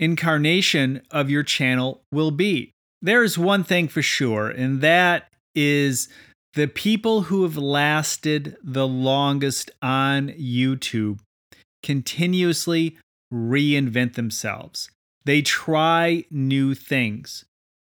incarnation 0.00 1.02
of 1.10 1.30
your 1.30 1.42
channel 1.42 2.02
will 2.10 2.30
be. 2.30 2.72
There's 3.02 3.36
one 3.36 3.62
thing 3.62 3.88
for 3.88 4.02
sure, 4.02 4.48
and 4.48 4.80
that 4.80 5.28
is 5.54 6.08
the 6.54 6.66
people 6.66 7.22
who 7.22 7.42
have 7.42 7.56
lasted 7.56 8.56
the 8.62 8.86
longest 8.88 9.70
on 9.82 10.28
YouTube 10.28 11.18
continuously 11.82 12.96
reinvent 13.32 14.14
themselves. 14.14 14.90
They 15.24 15.42
try 15.42 16.24
new 16.30 16.74
things. 16.74 17.44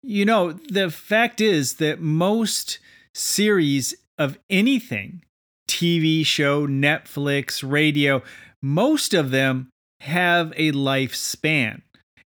You 0.02 0.26
know, 0.26 0.54
the 0.54 0.90
fact 0.90 1.40
is 1.40 1.76
that 1.76 2.02
most 2.02 2.80
series 3.14 3.96
of 4.18 4.38
anything, 4.50 5.24
TV 5.68 6.26
show, 6.26 6.68
Netflix, 6.68 7.64
radio, 7.68 8.22
most 8.62 9.14
of 9.14 9.32
them 9.32 9.70
have 10.02 10.52
a 10.58 10.72
lifespan 10.74 11.82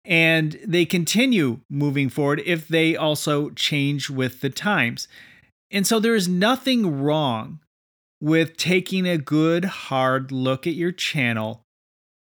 and 0.08 0.58
they 0.66 0.86
continue 0.86 1.60
moving 1.68 2.08
forward 2.08 2.42
if 2.46 2.66
they 2.66 2.96
also 2.96 3.50
change 3.50 4.08
with 4.08 4.40
the 4.40 4.48
times. 4.48 5.06
And 5.70 5.86
so 5.86 6.00
there 6.00 6.14
is 6.14 6.26
nothing 6.26 7.02
wrong 7.02 7.60
with 8.20 8.56
taking 8.56 9.06
a 9.06 9.18
good 9.18 9.64
hard 9.64 10.32
look 10.32 10.66
at 10.66 10.74
your 10.74 10.92
channel 10.92 11.62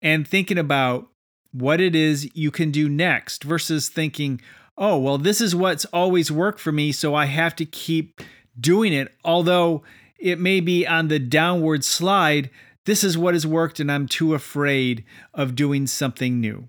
and 0.02 0.26
thinking 0.26 0.58
about 0.58 1.08
what 1.52 1.80
it 1.80 1.96
is 1.96 2.28
you 2.36 2.50
can 2.50 2.70
do 2.70 2.88
next 2.88 3.42
versus 3.44 3.88
thinking, 3.88 4.40
oh, 4.76 4.98
well, 4.98 5.18
this 5.18 5.40
is 5.40 5.54
what's 5.54 5.86
always 5.86 6.30
worked 6.30 6.60
for 6.60 6.72
me, 6.72 6.92
so 6.92 7.14
I 7.14 7.26
have 7.26 7.56
to 7.56 7.64
keep 7.64 8.20
doing 8.58 8.92
it. 8.92 9.14
Although 9.24 9.82
it 10.18 10.38
may 10.38 10.60
be 10.60 10.86
on 10.86 11.08
the 11.08 11.18
downward 11.18 11.82
slide, 11.82 12.50
this 12.84 13.02
is 13.02 13.16
what 13.16 13.34
has 13.34 13.46
worked, 13.46 13.80
and 13.80 13.90
I'm 13.90 14.06
too 14.06 14.34
afraid 14.34 15.04
of 15.32 15.54
doing 15.54 15.86
something 15.86 16.40
new. 16.40 16.68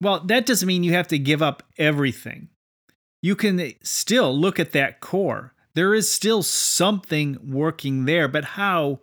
Well, 0.00 0.20
that 0.20 0.46
doesn't 0.46 0.66
mean 0.66 0.82
you 0.82 0.92
have 0.94 1.08
to 1.08 1.18
give 1.18 1.42
up 1.42 1.62
everything. 1.78 2.48
You 3.20 3.36
can 3.36 3.72
still 3.82 4.36
look 4.36 4.58
at 4.58 4.72
that 4.72 5.00
core 5.00 5.54
there 5.74 5.94
is 5.94 6.10
still 6.10 6.42
something 6.42 7.38
working 7.42 8.04
there, 8.04 8.28
but 8.28 8.44
how? 8.44 9.00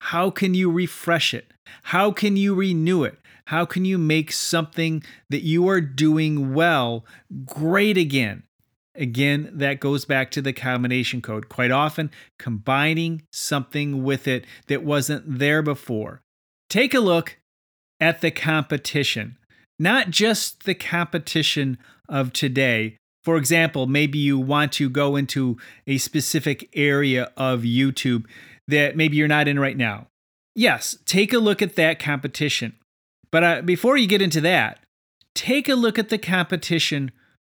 How 0.00 0.30
can 0.30 0.54
you 0.54 0.70
refresh 0.70 1.32
it? 1.32 1.52
How 1.84 2.10
can 2.10 2.36
you 2.36 2.54
renew 2.54 3.04
it? 3.04 3.18
How 3.46 3.64
can 3.64 3.84
you 3.84 3.98
make 3.98 4.32
something 4.32 5.02
that 5.30 5.42
you 5.42 5.68
are 5.68 5.80
doing 5.80 6.54
well 6.54 7.04
great 7.44 7.96
again? 7.96 8.42
Again, 8.94 9.50
that 9.54 9.80
goes 9.80 10.04
back 10.04 10.30
to 10.32 10.42
the 10.42 10.52
combination 10.52 11.20
code. 11.20 11.48
Quite 11.48 11.70
often, 11.70 12.10
combining 12.38 13.22
something 13.32 14.04
with 14.04 14.28
it 14.28 14.44
that 14.68 14.84
wasn't 14.84 15.38
there 15.38 15.62
before. 15.62 16.20
Take 16.70 16.94
a 16.94 17.00
look 17.00 17.38
at 17.98 18.20
the 18.20 18.30
competition, 18.30 19.36
not 19.78 20.10
just 20.10 20.64
the 20.64 20.74
competition 20.74 21.78
of 22.08 22.32
today, 22.32 22.98
for 23.24 23.38
example, 23.38 23.86
maybe 23.86 24.18
you 24.18 24.38
want 24.38 24.72
to 24.72 24.90
go 24.90 25.16
into 25.16 25.56
a 25.86 25.96
specific 25.96 26.68
area 26.74 27.32
of 27.36 27.62
YouTube 27.62 28.26
that 28.68 28.96
maybe 28.96 29.16
you're 29.16 29.26
not 29.28 29.48
in 29.48 29.58
right 29.58 29.76
now. 29.76 30.08
Yes, 30.54 30.98
take 31.06 31.32
a 31.32 31.38
look 31.38 31.62
at 31.62 31.74
that 31.76 31.98
competition. 31.98 32.74
But 33.32 33.44
uh, 33.44 33.62
before 33.62 33.96
you 33.96 34.06
get 34.06 34.22
into 34.22 34.42
that, 34.42 34.78
take 35.34 35.68
a 35.68 35.74
look 35.74 35.98
at 35.98 36.10
the 36.10 36.18
competition 36.18 37.10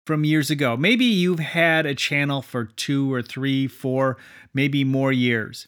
from 0.07 0.25
years 0.25 0.51
ago. 0.51 0.75
Maybe 0.77 1.05
you've 1.05 1.39
had 1.39 1.85
a 1.85 1.95
channel 1.95 2.41
for 2.41 2.65
two 2.65 3.13
or 3.13 3.21
three, 3.21 3.67
four, 3.67 4.17
maybe 4.55 4.85
more 4.85 5.13
years. 5.13 5.67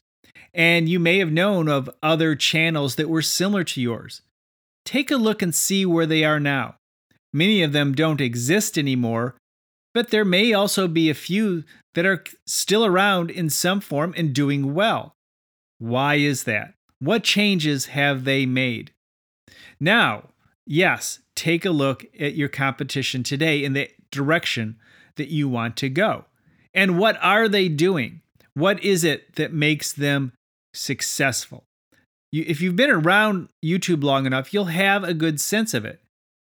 And 0.54 0.88
you 0.88 0.98
may 0.98 1.18
have 1.18 1.30
known 1.30 1.68
of 1.68 1.90
other 2.02 2.34
channels 2.34 2.96
that 2.96 3.10
were 3.10 3.22
similar 3.22 3.64
to 3.64 3.82
yours. 3.82 4.22
Take 4.86 5.10
a 5.10 5.16
look 5.16 5.42
and 5.42 5.54
see 5.54 5.84
where 5.84 6.06
they 6.06 6.24
are 6.24 6.40
now. 6.40 6.76
Many 7.32 7.62
of 7.62 7.72
them 7.72 7.94
don't 7.94 8.20
exist 8.20 8.78
anymore 8.78 9.36
but 9.94 10.10
there 10.10 10.24
may 10.24 10.52
also 10.52 10.86
be 10.86 11.10
a 11.10 11.14
few 11.14 11.64
that 11.94 12.06
are 12.06 12.24
still 12.46 12.84
around 12.84 13.30
in 13.30 13.50
some 13.50 13.80
form 13.80 14.14
and 14.16 14.34
doing 14.34 14.74
well. 14.74 15.16
Why 15.78 16.16
is 16.16 16.44
that? 16.44 16.74
What 16.98 17.24
changes 17.24 17.86
have 17.86 18.24
they 18.24 18.46
made? 18.46 18.92
Now, 19.80 20.28
yes, 20.66 21.20
take 21.34 21.64
a 21.64 21.70
look 21.70 22.04
at 22.18 22.34
your 22.34 22.48
competition 22.48 23.22
today 23.22 23.64
in 23.64 23.72
the 23.72 23.88
direction 24.10 24.76
that 25.16 25.28
you 25.28 25.48
want 25.48 25.76
to 25.78 25.88
go. 25.88 26.26
And 26.74 26.98
what 26.98 27.18
are 27.22 27.48
they 27.48 27.68
doing? 27.68 28.20
What 28.54 28.82
is 28.84 29.04
it 29.04 29.36
that 29.36 29.52
makes 29.52 29.92
them 29.92 30.32
successful? 30.74 31.64
You, 32.30 32.44
if 32.46 32.60
you've 32.60 32.76
been 32.76 32.90
around 32.90 33.48
YouTube 33.64 34.04
long 34.04 34.26
enough, 34.26 34.52
you'll 34.52 34.66
have 34.66 35.02
a 35.02 35.14
good 35.14 35.40
sense 35.40 35.74
of 35.74 35.84
it. 35.84 36.00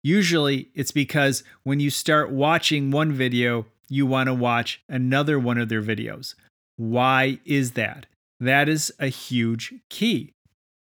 Usually 0.03 0.69
it's 0.73 0.91
because 0.91 1.43
when 1.63 1.79
you 1.79 1.89
start 1.89 2.31
watching 2.31 2.91
one 2.91 3.11
video, 3.11 3.65
you 3.89 4.05
want 4.05 4.27
to 4.27 4.33
watch 4.33 4.81
another 4.87 5.39
one 5.39 5.57
of 5.57 5.69
their 5.69 5.81
videos. 5.81 6.35
Why 6.77 7.39
is 7.45 7.71
that? 7.71 8.05
That 8.39 8.69
is 8.69 8.93
a 8.99 9.07
huge 9.07 9.73
key. 9.89 10.33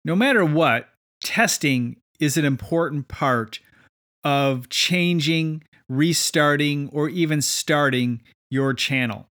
No 0.04 0.16
matter 0.16 0.44
what, 0.44 0.88
testing 1.23 1.97
is 2.18 2.37
an 2.37 2.44
important 2.44 3.09
part 3.09 3.61
of 4.25 4.68
changing, 4.68 5.62
restarting, 5.88 6.88
or 6.92 7.09
even 7.09 7.40
starting 7.40 8.23
your 8.50 8.75
channel. 8.75 9.28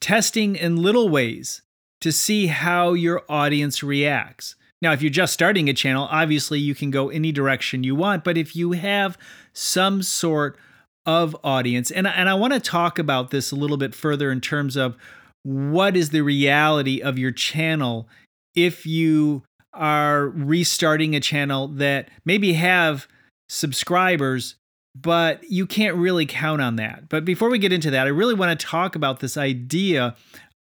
Testing 0.00 0.56
in 0.56 0.76
little 0.76 1.08
ways 1.08 1.62
to 2.00 2.12
see 2.12 2.48
how 2.48 2.92
your 2.92 3.22
audience 3.28 3.82
reacts. 3.82 4.54
Now, 4.82 4.92
if 4.92 5.00
you're 5.00 5.10
just 5.10 5.32
starting 5.32 5.70
a 5.70 5.72
channel, 5.72 6.08
obviously 6.10 6.58
you 6.58 6.74
can 6.74 6.90
go 6.90 7.08
any 7.08 7.30
direction 7.32 7.84
you 7.84 7.94
want, 7.94 8.24
but 8.24 8.36
if 8.36 8.54
you 8.54 8.72
have 8.72 9.16
some 9.54 10.02
sort 10.02 10.58
of 11.06 11.36
audience, 11.44 11.90
and, 11.90 12.06
and 12.06 12.28
I 12.28 12.34
want 12.34 12.52
to 12.52 12.60
talk 12.60 12.98
about 12.98 13.30
this 13.30 13.52
a 13.52 13.56
little 13.56 13.76
bit 13.76 13.94
further 13.94 14.30
in 14.32 14.40
terms 14.40 14.76
of 14.76 14.96
what 15.44 15.96
is 15.96 16.10
the 16.10 16.20
reality 16.22 17.00
of 17.00 17.18
your 17.18 17.30
channel 17.30 18.08
if 18.54 18.84
you 18.84 19.44
are 19.72 20.28
restarting 20.28 21.14
a 21.14 21.20
channel 21.20 21.68
that 21.68 22.10
maybe 22.24 22.52
have 22.52 23.06
subscribers 23.48 24.56
but 24.94 25.42
you 25.50 25.66
can't 25.66 25.96
really 25.96 26.26
count 26.26 26.60
on 26.60 26.76
that. 26.76 27.08
But 27.08 27.24
before 27.24 27.48
we 27.48 27.58
get 27.58 27.72
into 27.72 27.90
that, 27.90 28.06
I 28.06 28.10
really 28.10 28.34
want 28.34 28.58
to 28.58 28.66
talk 28.66 28.94
about 28.94 29.20
this 29.20 29.36
idea 29.38 30.16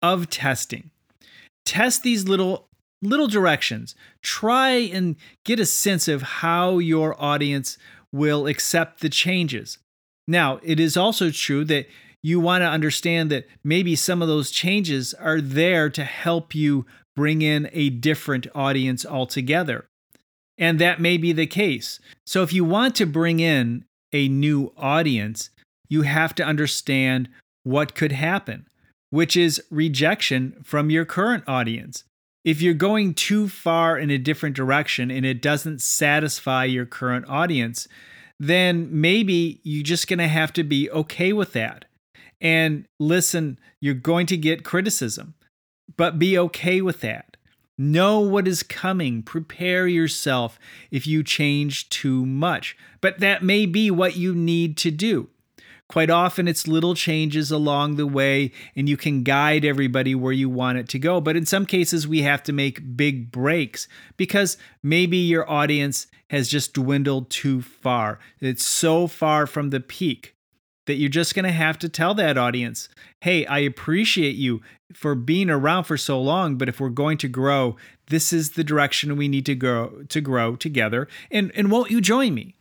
of 0.03 0.29
testing. 0.29 0.91
Test 1.65 2.03
these 2.03 2.29
little 2.29 2.68
little 3.03 3.29
directions. 3.29 3.95
Try 4.23 4.71
and 4.71 5.17
get 5.45 5.61
a 5.61 5.67
sense 5.67 6.09
of 6.09 6.23
how 6.23 6.79
your 6.79 7.21
audience 7.23 7.79
will 8.13 8.47
accept 8.47 9.01
the 9.01 9.09
changes. 9.09 9.79
Now, 10.27 10.61
it 10.63 10.81
is 10.81 10.97
also 10.97 11.31
true 11.31 11.65
that 11.67 11.87
you 12.23 12.41
want 12.41 12.63
to 12.63 12.67
understand 12.69 13.31
that 13.31 13.47
maybe 13.63 13.95
some 13.95 14.21
of 14.21 14.29
those 14.29 14.51
changes 14.51 15.15
are 15.15 15.41
there 15.41 15.89
to 15.91 16.05
help 16.05 16.55
you 16.55 16.85
bring 17.15 17.43
in 17.43 17.69
a 17.73 17.91
different 17.91 18.47
audience 18.55 19.07
altogether. 19.07 19.87
And 20.57 20.79
that 20.81 21.01
may 21.01 21.17
be 21.17 21.33
the 21.33 21.47
case. 21.47 22.01
So, 22.27 22.43
if 22.43 22.53
you 22.53 22.65
want 22.65 22.97
to 22.97 23.07
bring 23.07 23.41
in 23.41 23.85
a 24.13 24.29
new 24.29 24.73
audience, 24.77 25.51
you 25.89 26.03
have 26.03 26.35
to 26.37 26.45
understand 26.45 27.29
what 27.63 27.95
could 27.95 28.13
happen, 28.13 28.67
which 29.11 29.37
is 29.37 29.63
rejection 29.71 30.57
from 30.65 30.91
your 30.91 31.05
current 31.05 31.45
audience. 31.47 32.05
If 32.45 32.63
you're 32.63 32.75
going 32.75 33.15
too 33.15 33.49
far 33.49 33.99
in 33.99 34.11
a 34.11 34.19
different 34.19 34.57
direction 34.57 35.11
and 35.11 35.27
it 35.27 35.43
doesn't 35.43 35.83
satisfy 35.83 36.65
your 36.65 36.87
current 36.87 37.27
audience, 37.29 37.89
then 38.39 38.89
maybe 38.91 39.61
you're 39.65 39.83
just 39.83 40.09
going 40.09 40.21
to 40.21 40.29
have 40.29 40.53
to 40.55 40.65
be 40.65 40.91
okay 40.91 41.33
with 41.33 41.53
that. 41.53 41.85
And 42.41 42.87
listen, 43.01 43.59
you're 43.81 43.95
going 43.95 44.27
to 44.27 44.37
get 44.37 44.65
criticism, 44.65 45.35
but 45.97 46.19
be 46.19 46.39
okay 46.39 46.81
with 46.81 47.01
that. 47.01 47.37
Know 47.77 48.21
what 48.21 48.49
is 48.49 48.63
coming. 48.65 49.23
Prepare 49.23 49.87
yourself 49.87 50.59
if 50.91 51.07
you 51.07 51.23
change 51.23 51.89
too 51.89 52.27
much. 52.27 52.77
But 53.01 53.21
that 53.21 53.45
may 53.45 53.67
be 53.67 53.91
what 53.91 54.17
you 54.17 54.35
need 54.35 54.77
to 54.79 54.91
do. 54.91 55.29
Quite 55.89 56.11
often, 56.11 56.47
it's 56.47 56.69
little 56.69 56.95
changes 56.95 57.51
along 57.51 57.97
the 57.97 58.07
way, 58.07 58.53
and 58.77 58.89
you 58.89 58.99
can 58.99 59.23
guide 59.23 59.65
everybody 59.65 60.15
where 60.15 60.35
you 60.35 60.51
want 60.51 60.77
it 60.77 60.89
to 60.91 60.99
go. 60.99 61.19
But 61.19 61.37
in 61.37 61.47
some 61.47 61.65
cases, 61.65 62.07
we 62.07 62.23
have 62.23 62.43
to 62.43 62.53
make 62.53 62.97
big 62.97 63.31
breaks 63.31 63.89
because 64.19 64.59
maybe 64.83 65.17
your 65.17 65.49
audience 65.51 66.07
has 66.29 66.49
just 66.49 66.75
dwindled 66.75 67.31
too 67.31 67.63
far. 67.63 68.19
It's 68.39 68.67
so 68.67 69.07
far 69.07 69.47
from 69.47 69.71
the 69.71 69.81
peak 69.81 70.35
that 70.87 70.97
you're 70.97 71.09
just 71.09 71.35
going 71.35 71.45
to 71.45 71.53
have 71.53 71.79
to 71.79 71.89
tell 71.89 72.15
that 72.15 72.37
audience, 72.37 72.89
hey, 73.21 73.47
I 73.47 73.59
appreciate 73.61 74.37
you 74.37 74.61
for 74.93 75.15
being 75.15 75.51
around 75.51 75.85
for 75.85 75.97
so 75.97 76.21
long, 76.21 76.57
but 76.57 76.69
if 76.69 76.81
we're 76.81 76.89
going 76.89 77.19
to 77.19 77.29
grow, 77.29 77.77
this 78.09 78.33
is 78.33 78.53
the 78.53 78.65
direction 78.65 79.17
we 79.17 79.29
need 79.29 79.47
to 79.47 79.55
go 79.55 80.05
to 80.09 80.21
grow 80.21 80.57
together. 80.57 81.07
And 81.31 81.53
and 81.55 81.71
won't 81.71 81.91
you 81.91 82.01
join 82.01 82.35
me? 82.35 82.57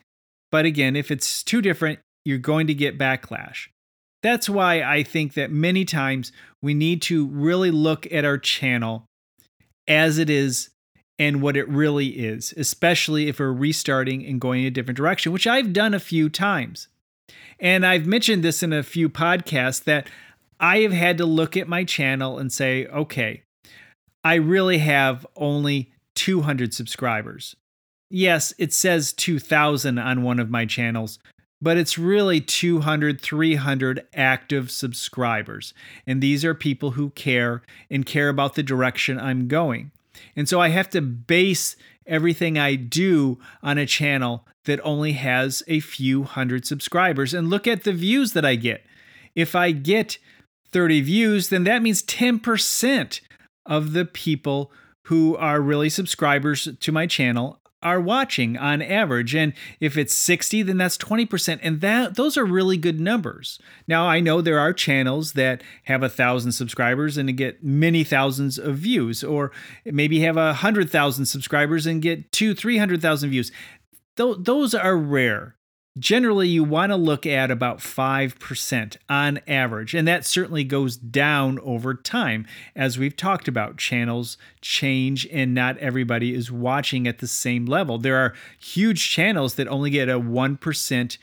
But 0.52 0.66
again, 0.66 0.96
if 0.96 1.10
it's 1.10 1.42
too 1.42 1.62
different, 1.62 2.00
you're 2.28 2.38
going 2.38 2.68
to 2.68 2.74
get 2.74 2.98
backlash. 2.98 3.70
That's 4.22 4.50
why 4.50 4.82
I 4.82 5.04
think 5.04 5.34
that 5.36 5.50
many 5.50 5.86
times 5.86 6.34
we 6.62 6.74
need 6.74 7.02
to 7.04 7.28
really 7.28 7.72
look 7.72 8.12
at 8.12 8.26
our 8.26 8.38
channel 8.38 9.06
as 9.88 10.18
it 10.18 10.30
is 10.30 10.70
and 11.18 11.42
what 11.42 11.56
it 11.56 11.68
really 11.70 12.08
is, 12.08 12.54
especially 12.58 13.30
if 13.30 13.40
we're 13.40 13.54
restarting 13.54 14.26
and 14.26 14.42
going 14.42 14.62
in 14.62 14.68
a 14.68 14.72
different 14.72 14.98
direction, 14.98 15.32
which 15.32 15.48
I've 15.48 15.72
done 15.72 15.94
a 15.94 16.00
few 16.00 16.28
times. 16.30 16.90
And 17.60 17.86
I've 17.86 18.06
mentioned 18.06 18.44
this 18.44 18.62
in 18.62 18.74
a 18.74 18.84
few 18.84 19.10
podcasts 19.10 19.84
that 19.86 20.10
I 20.60 20.80
have 20.80 20.92
had 20.92 21.18
to 21.20 21.26
look 21.26 21.56
at 21.56 21.70
my 21.70 21.86
channel 21.86 22.38
and 22.38 22.52
say, 22.52 22.86
okay, 22.88 23.44
I 24.24 24.36
really 24.36 24.80
have 24.80 25.26
only 25.38 25.92
200 26.16 26.74
subscribers. 26.74 27.56
Yes, 28.10 28.54
it 28.58 28.74
says 28.74 29.14
2,000 29.14 29.98
on 29.98 30.24
one 30.24 30.40
of 30.40 30.50
my 30.50 30.66
channels, 30.66 31.20
but 31.62 31.78
it's 31.78 31.98
really 31.98 32.40
200, 32.40 33.20
300 33.20 34.06
active 34.14 34.70
subscribers. 34.72 35.74
And 36.06 36.22
these 36.22 36.46
are 36.46 36.54
people 36.54 36.92
who 36.92 37.10
care 37.12 37.64
and 37.90 38.06
care 38.06 38.30
about 38.30 38.56
the 38.56 38.64
direction 38.64 39.20
I'm 39.20 39.48
going. 39.48 39.92
And 40.36 40.48
so 40.48 40.62
I 40.62 40.70
have 40.70 40.90
to 40.92 41.02
base 41.02 41.76
everything 42.06 42.58
I 42.58 42.76
do 42.76 43.38
on 43.62 43.78
a 43.78 43.86
channel 43.86 44.46
that 44.66 44.80
only 44.84 45.14
has 45.14 45.64
a 45.68 45.80
few 45.80 46.24
hundred 46.24 46.66
subscribers 46.66 47.34
and 47.34 47.50
look 47.50 47.68
at 47.68 47.84
the 47.84 47.94
views 47.94 48.34
that 48.34 48.46
I 48.46 48.56
get. 48.56 48.86
If 49.36 49.56
I 49.56 49.72
get 49.72 50.18
30 50.72 51.02
views, 51.02 51.50
then 51.50 51.64
that 51.64 51.82
means 51.82 52.04
10% 52.04 53.22
of 53.66 53.94
the 53.94 54.06
people 54.06 54.72
who 55.06 55.36
are 55.38 55.62
really 55.62 55.90
subscribers 55.90 56.68
to 56.80 56.92
my 56.92 57.08
channel 57.08 57.60
are 57.84 58.02
watching 58.02 58.58
on 58.58 58.82
average 58.82 59.36
and 59.36 59.54
if 59.80 59.98
it's 59.98 60.14
60 60.14 60.64
then 60.64 60.78
that's 60.78 60.98
20% 60.98 61.60
and 61.62 61.82
that 61.82 62.16
those 62.16 62.38
are 62.38 62.46
really 62.46 62.78
good 62.78 63.00
numbers. 63.00 63.60
Now 63.88 64.08
i 64.08 64.20
know 64.20 64.42
there 64.42 64.60
are 64.60 64.74
channels 64.74 65.34
that 65.34 65.62
have 65.84 66.04
a 66.04 66.10
thousand 66.10 66.54
subscribers 66.54 67.18
and 67.18 67.36
get 67.38 67.64
many 67.64 68.04
thousands 68.04 68.58
of 68.58 68.78
views 68.78 69.24
or 69.24 69.52
maybe 69.86 70.22
have 70.22 70.38
a 70.38 70.54
hundred 70.54 70.90
thousand 70.90 71.26
subscribers 71.26 71.86
and 71.86 72.02
get 72.02 72.32
two 72.32 72.56
three 72.56 72.78
hundred 72.78 73.02
thousand 73.02 73.30
views. 73.30 73.52
Th- 74.16 74.38
those 74.40 74.74
are 74.74 74.98
rare 74.98 75.57
generally 76.00 76.48
you 76.48 76.64
want 76.64 76.92
to 76.92 76.96
look 76.96 77.26
at 77.26 77.52
about 77.52 77.80
5% 77.80 78.98
on 79.10 79.40
average 79.48 79.94
and 79.94 80.08
that 80.08 80.26
certainly 80.26 80.64
goes 80.64 80.98
down 80.98 81.60
over 81.60 81.94
time 81.94 82.46
as 82.76 82.98
we've 82.98 83.16
talked 83.16 83.48
about. 83.48 83.78
Channels 83.78 84.38
change 84.62 85.28
and 85.32 85.54
not 85.54 85.78
everybody 85.78 86.34
is 86.34 86.52
watching 86.52 87.08
at 87.08 87.20
the 87.20 87.28
same 87.28 87.66
level. 87.66 87.98
There 87.98 88.18
are 88.18 88.34
huge 88.60 89.10
channels 89.10 89.56
that 89.56 89.68
only 89.68 89.90
get 89.90 90.10
a 90.10 90.20
1% 90.20 91.18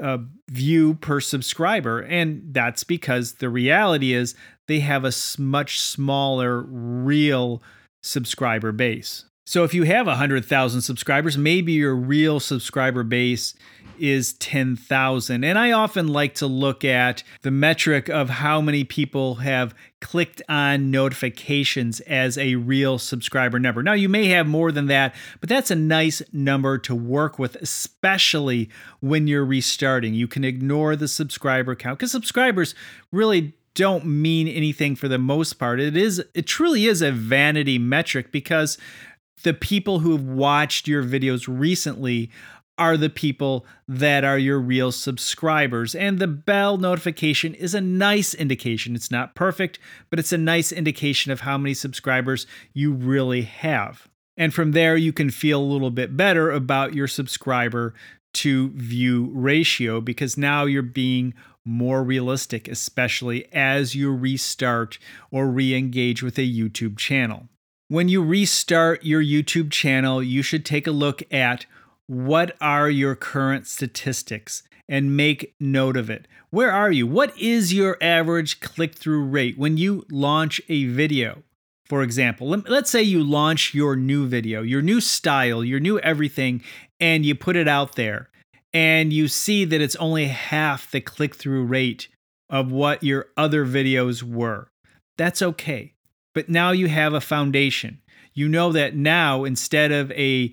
uh, 0.00 0.18
view 0.48 0.94
per 0.94 1.20
subscriber 1.20 2.00
and 2.00 2.42
that's 2.52 2.84
because 2.84 3.34
the 3.34 3.48
reality 3.48 4.12
is 4.12 4.34
they 4.66 4.80
have 4.80 5.04
a 5.04 5.12
much 5.38 5.80
smaller 5.80 6.62
real 6.62 7.62
subscriber 8.02 8.72
base. 8.72 9.24
So 9.50 9.64
if 9.64 9.74
you 9.74 9.82
have 9.82 10.06
100,000 10.06 10.80
subscribers, 10.80 11.36
maybe 11.36 11.72
your 11.72 11.96
real 11.96 12.38
subscriber 12.38 13.02
base 13.02 13.54
is 14.00 14.32
10,000. 14.34 15.44
And 15.44 15.58
I 15.58 15.72
often 15.72 16.08
like 16.08 16.34
to 16.36 16.46
look 16.46 16.84
at 16.84 17.22
the 17.42 17.50
metric 17.50 18.08
of 18.08 18.28
how 18.28 18.60
many 18.60 18.84
people 18.84 19.36
have 19.36 19.74
clicked 20.00 20.40
on 20.48 20.90
notifications 20.90 22.00
as 22.00 22.38
a 22.38 22.56
real 22.56 22.98
subscriber 22.98 23.58
number. 23.58 23.82
Now, 23.82 23.92
you 23.92 24.08
may 24.08 24.26
have 24.28 24.46
more 24.46 24.72
than 24.72 24.86
that, 24.86 25.14
but 25.40 25.48
that's 25.48 25.70
a 25.70 25.76
nice 25.76 26.22
number 26.32 26.78
to 26.78 26.94
work 26.94 27.38
with, 27.38 27.56
especially 27.56 28.70
when 29.00 29.26
you're 29.26 29.44
restarting. 29.44 30.14
You 30.14 30.26
can 30.26 30.44
ignore 30.44 30.96
the 30.96 31.08
subscriber 31.08 31.74
count 31.74 31.98
because 31.98 32.12
subscribers 32.12 32.74
really 33.12 33.54
don't 33.74 34.04
mean 34.04 34.48
anything 34.48 34.96
for 34.96 35.08
the 35.08 35.18
most 35.18 35.54
part. 35.54 35.80
It 35.80 35.96
is 35.96 36.22
it 36.34 36.46
truly 36.46 36.86
is 36.86 37.02
a 37.02 37.12
vanity 37.12 37.78
metric 37.78 38.32
because 38.32 38.78
the 39.42 39.54
people 39.54 40.00
who 40.00 40.12
have 40.12 40.24
watched 40.24 40.86
your 40.86 41.02
videos 41.02 41.46
recently 41.48 42.30
are 42.80 42.96
the 42.96 43.10
people 43.10 43.66
that 43.86 44.24
are 44.24 44.38
your 44.38 44.58
real 44.58 44.90
subscribers. 44.90 45.94
And 45.94 46.18
the 46.18 46.26
bell 46.26 46.78
notification 46.78 47.52
is 47.52 47.74
a 47.74 47.80
nice 47.80 48.32
indication. 48.32 48.96
It's 48.96 49.10
not 49.10 49.34
perfect, 49.34 49.78
but 50.08 50.18
it's 50.18 50.32
a 50.32 50.38
nice 50.38 50.72
indication 50.72 51.30
of 51.30 51.40
how 51.40 51.58
many 51.58 51.74
subscribers 51.74 52.46
you 52.72 52.92
really 52.92 53.42
have. 53.42 54.08
And 54.38 54.54
from 54.54 54.72
there, 54.72 54.96
you 54.96 55.12
can 55.12 55.30
feel 55.30 55.60
a 55.60 55.62
little 55.62 55.90
bit 55.90 56.16
better 56.16 56.50
about 56.50 56.94
your 56.94 57.06
subscriber 57.06 57.92
to 58.32 58.70
view 58.70 59.30
ratio 59.34 60.00
because 60.00 60.38
now 60.38 60.64
you're 60.64 60.82
being 60.82 61.34
more 61.66 62.02
realistic, 62.02 62.66
especially 62.66 63.52
as 63.52 63.94
you 63.94 64.10
restart 64.10 64.98
or 65.30 65.48
re 65.48 65.74
engage 65.74 66.22
with 66.22 66.38
a 66.38 66.50
YouTube 66.50 66.96
channel. 66.96 67.50
When 67.88 68.08
you 68.08 68.22
restart 68.22 69.04
your 69.04 69.22
YouTube 69.22 69.70
channel, 69.70 70.22
you 70.22 70.40
should 70.40 70.64
take 70.64 70.86
a 70.86 70.92
look 70.92 71.22
at 71.30 71.66
what 72.10 72.56
are 72.60 72.90
your 72.90 73.14
current 73.14 73.68
statistics 73.68 74.64
and 74.88 75.16
make 75.16 75.54
note 75.60 75.96
of 75.96 76.10
it. 76.10 76.26
Where 76.50 76.72
are 76.72 76.90
you? 76.90 77.06
What 77.06 77.38
is 77.38 77.72
your 77.72 77.96
average 78.00 78.58
click 78.58 78.96
through 78.96 79.26
rate 79.26 79.56
when 79.56 79.76
you 79.76 80.04
launch 80.10 80.60
a 80.68 80.86
video? 80.86 81.44
For 81.86 82.02
example, 82.02 82.48
let's 82.48 82.90
say 82.90 83.00
you 83.00 83.22
launch 83.22 83.74
your 83.74 83.94
new 83.94 84.26
video, 84.26 84.62
your 84.62 84.82
new 84.82 85.00
style, 85.00 85.62
your 85.62 85.78
new 85.78 86.00
everything, 86.00 86.64
and 86.98 87.24
you 87.24 87.36
put 87.36 87.54
it 87.54 87.68
out 87.68 87.94
there 87.94 88.28
and 88.74 89.12
you 89.12 89.28
see 89.28 89.64
that 89.64 89.80
it's 89.80 89.96
only 89.96 90.26
half 90.26 90.90
the 90.90 91.00
click 91.00 91.36
through 91.36 91.64
rate 91.64 92.08
of 92.48 92.72
what 92.72 93.04
your 93.04 93.26
other 93.36 93.64
videos 93.64 94.20
were. 94.20 94.68
That's 95.16 95.42
okay. 95.42 95.94
But 96.34 96.48
now 96.48 96.72
you 96.72 96.88
have 96.88 97.14
a 97.14 97.20
foundation. 97.20 98.00
You 98.34 98.48
know 98.48 98.72
that 98.72 98.96
now 98.96 99.44
instead 99.44 99.92
of 99.92 100.10
a 100.12 100.52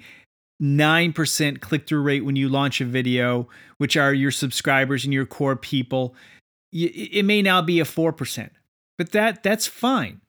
9% 0.61 1.61
click 1.61 1.87
through 1.87 2.01
rate 2.01 2.25
when 2.25 2.35
you 2.35 2.49
launch 2.49 2.81
a 2.81 2.85
video, 2.85 3.47
which 3.77 3.95
are 3.95 4.13
your 4.13 4.31
subscribers 4.31 5.03
and 5.03 5.13
your 5.13 5.25
core 5.25 5.55
people, 5.55 6.15
it 6.71 7.25
may 7.25 7.41
now 7.41 7.61
be 7.61 7.79
a 7.79 7.85
4%. 7.85 8.49
But 8.97 9.11
that 9.11 9.43
that's 9.43 9.67
fine. 9.67 10.21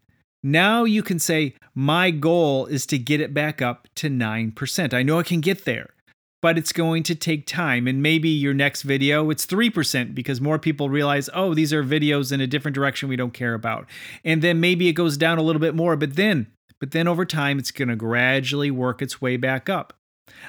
Now 0.42 0.84
you 0.84 1.02
can 1.02 1.18
say 1.18 1.54
my 1.74 2.10
goal 2.10 2.66
is 2.66 2.86
to 2.86 2.98
get 2.98 3.20
it 3.20 3.32
back 3.32 3.62
up 3.62 3.88
to 3.96 4.08
9%. 4.08 4.94
I 4.94 5.02
know 5.02 5.18
I 5.18 5.22
can 5.22 5.40
get 5.40 5.64
there 5.64 5.90
but 6.40 6.56
it's 6.56 6.72
going 6.72 7.02
to 7.04 7.14
take 7.14 7.46
time. 7.46 7.86
And 7.86 8.02
maybe 8.02 8.28
your 8.28 8.54
next 8.54 8.82
video, 8.82 9.30
it's 9.30 9.46
3% 9.46 10.14
because 10.14 10.40
more 10.40 10.58
people 10.58 10.88
realize, 10.88 11.28
oh, 11.34 11.54
these 11.54 11.72
are 11.72 11.82
videos 11.82 12.32
in 12.32 12.40
a 12.40 12.46
different 12.46 12.74
direction 12.74 13.08
we 13.08 13.16
don't 13.16 13.34
care 13.34 13.54
about. 13.54 13.86
And 14.24 14.42
then 14.42 14.60
maybe 14.60 14.88
it 14.88 14.92
goes 14.92 15.16
down 15.16 15.38
a 15.38 15.42
little 15.42 15.60
bit 15.60 15.74
more, 15.74 15.96
but 15.96 16.16
then, 16.16 16.46
but 16.80 16.92
then 16.92 17.08
over 17.08 17.24
time, 17.24 17.58
it's 17.58 17.72
going 17.72 17.88
to 17.88 17.96
gradually 17.96 18.70
work 18.70 19.02
its 19.02 19.20
way 19.20 19.36
back 19.36 19.68
up. 19.68 19.94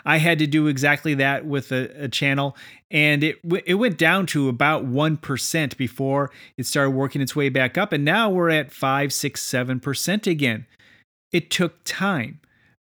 I 0.06 0.18
had 0.18 0.40
to 0.40 0.48
do 0.48 0.68
exactly 0.68 1.14
that 1.16 1.46
with 1.46 1.72
a, 1.72 2.04
a 2.04 2.08
channel, 2.08 2.56
and 2.92 3.24
it 3.24 3.40
it 3.66 3.76
went 3.76 3.98
down 3.98 4.26
to 4.28 4.50
about 4.50 4.86
one 4.86 5.18
percent 5.18 5.78
before 5.78 6.32
it 6.58 6.66
started 6.66 6.92
working 6.92 7.22
its 7.22 7.36
way 7.36 7.50
back 7.50 7.78
up, 7.78 7.94
and 7.94 8.06
now 8.06 8.30
we're 8.30 8.50
at 8.50 8.72
five, 8.72 9.14
six, 9.14 9.42
seven 9.42 9.80
percent 9.80 10.28
again. 10.28 10.66
It 11.32 11.50
took 11.50 11.84
time 11.84 12.40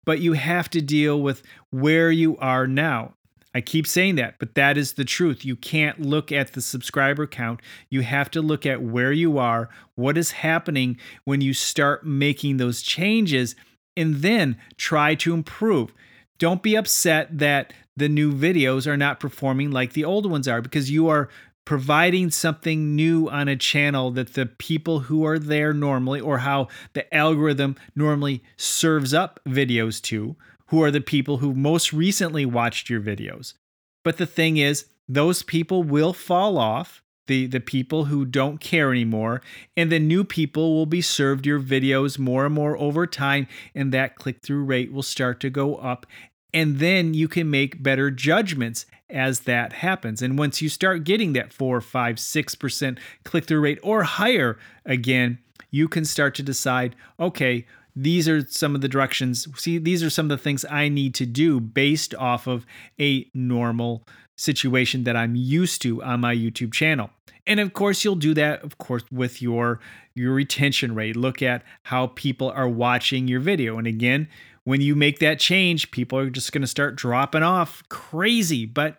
but 0.05 0.21
you 0.21 0.35
have 0.35 0.71
to 0.71 0.81
deal 0.81 1.21
with 1.21 1.43
where 1.71 2.11
you 2.11 2.37
are 2.39 2.67
now. 2.67 3.15
I 3.57 3.61
keep 3.61 3.87
saying 3.87 4.17
that, 4.17 4.35
but 4.39 4.57
that 4.57 4.77
is 4.77 4.95
the 4.95 5.05
truth. 5.05 5.45
You 5.45 5.55
can't 5.55 6.01
look 6.01 6.33
at 6.33 6.53
the 6.53 6.61
subscriber 6.61 7.27
count. 7.27 7.61
You 7.89 8.03
have 8.03 8.31
to 8.33 8.43
look 8.43 8.67
at 8.67 8.83
where 8.83 9.13
you 9.13 9.39
are, 9.39 9.69
what 9.95 10.19
is 10.19 10.33
happening 10.33 10.99
when 11.25 11.41
you 11.41 11.55
start 11.55 12.05
making 12.05 12.57
those 12.57 12.83
changes, 12.83 13.55
and 13.97 14.17
then 14.17 14.57
try 14.77 15.15
to 15.17 15.33
improve. 15.33 15.93
Don't 16.39 16.63
be 16.63 16.77
upset 16.77 17.39
that 17.39 17.73
the 17.97 18.09
new 18.09 18.33
videos 18.33 18.87
are 18.87 18.97
not 18.97 19.21
performing 19.21 19.71
like 19.71 19.93
the 19.93 20.05
old 20.05 20.29
ones 20.31 20.49
are 20.49 20.61
because 20.61 20.91
you 20.91 21.09
are 21.09 21.29
providing 21.65 22.31
something 22.31 22.95
new 22.95 23.29
on 23.31 23.49
a 23.49 23.57
channel 23.57 24.11
that 24.11 24.35
the 24.35 24.47
people 24.47 25.01
who 25.01 25.25
are 25.25 25.39
there 25.39 25.73
normally, 25.73 26.21
or 26.21 26.39
how 26.39 26.69
the 26.93 27.15
algorithm 27.15 27.77
normally 27.95 28.43
serves 28.57 29.15
up 29.15 29.41
videos 29.47 30.01
to, 30.03 30.37
who 30.67 30.83
are 30.83 30.91
the 30.91 31.01
people 31.01 31.39
who 31.39 31.55
most 31.55 31.93
recently 31.93 32.45
watched 32.45 32.91
your 32.91 33.01
videos. 33.01 33.55
But 34.03 34.19
the 34.19 34.27
thing 34.27 34.57
is, 34.57 34.87
those 35.09 35.43
people 35.43 35.83
will 35.83 36.13
fall 36.13 36.59
off. 36.59 37.03
The, 37.27 37.47
the 37.47 37.61
people 37.61 38.05
who 38.05 38.27
don't 38.27 38.61
care 38.61 38.91
anymore, 38.91 39.41
and 39.77 39.91
the 39.91 39.99
new 39.99 40.25
people 40.25 40.75
will 40.75 40.87
be 40.87 41.01
served 41.01 41.47
your 41.47 41.59
videos 41.59 42.19
more 42.19 42.45
and 42.45 42.55
more 42.55 42.77
over 42.79 43.07
time, 43.07 43.47
and 43.75 43.93
that 43.93 44.17
click 44.17 44.43
through 44.43 44.65
rate 44.65 44.93
will 44.93 45.03
start 45.03 45.41
to 45.41 45.49
go 45.49 45.77
up. 45.77 46.05
And 46.53 46.79
then 46.79 47.15
you 47.15 47.27
can 47.27 47.51
make 47.51 47.83
better 47.83 48.11
judgments 48.11 48.87
as 49.09 49.41
that 49.41 49.73
happens. 49.73 50.23
And 50.23 50.39
once 50.39 50.61
you 50.63 50.69
start 50.69 51.05
getting 51.05 51.33
that 51.33 51.53
four, 51.53 51.81
five, 51.81 52.19
six 52.19 52.55
percent 52.55 53.01
click 53.25 53.47
through 53.47 53.61
rate 53.61 53.79
or 53.83 54.03
higher 54.03 54.59
again, 54.85 55.39
you 55.71 55.89
can 55.89 56.05
start 56.05 56.35
to 56.37 56.43
decide, 56.43 56.95
okay, 57.19 57.67
these 57.97 58.29
are 58.29 58.47
some 58.47 58.75
of 58.75 58.81
the 58.81 58.89
directions. 58.89 59.49
See, 59.57 59.79
these 59.79 60.03
are 60.03 60.11
some 60.11 60.27
of 60.27 60.31
the 60.37 60.43
things 60.43 60.65
I 60.69 60.89
need 60.89 61.15
to 61.15 61.27
do 61.27 61.61
based 61.61 62.15
off 62.15 62.47
of 62.47 62.67
a 63.01 63.29
normal 63.35 64.07
situation 64.37 65.05
that 65.05 65.17
I'm 65.17 65.35
used 65.35 65.83
to 65.83 66.03
on 66.03 66.21
my 66.21 66.35
YouTube 66.35 66.73
channel. 66.73 67.11
And 67.47 67.61
of 67.61 67.73
course, 67.73 68.05
you'll 68.05 68.17
do 68.17 68.35
that, 68.35 68.63
of 68.63 68.79
course, 68.79 69.05
with 69.13 69.43
your 69.43 69.81
your 70.15 70.33
retention 70.33 70.95
rate. 70.95 71.17
Look 71.17 71.43
at 71.43 71.63
how 71.85 72.09
people 72.09 72.51
are 72.51 72.69
watching 72.69 73.29
your 73.29 73.41
video. 73.41 73.79
And 73.79 73.87
again, 73.87 74.29
when 74.65 74.81
you 74.81 74.95
make 74.95 75.19
that 75.19 75.39
change, 75.39 75.91
people 75.91 76.19
are 76.19 76.31
just 76.31 76.53
going 76.53 76.63
to 76.63 76.69
start 76.69 76.97
dropping 76.97 77.43
off 77.43 77.83
crazy. 77.89 78.65
But 78.65 78.97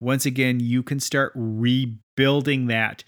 once 0.00 0.26
again, 0.26 0.60
you 0.60 0.82
can 0.82 1.00
start 1.00 1.32
rebuilding 1.34 2.66
that 2.66 3.04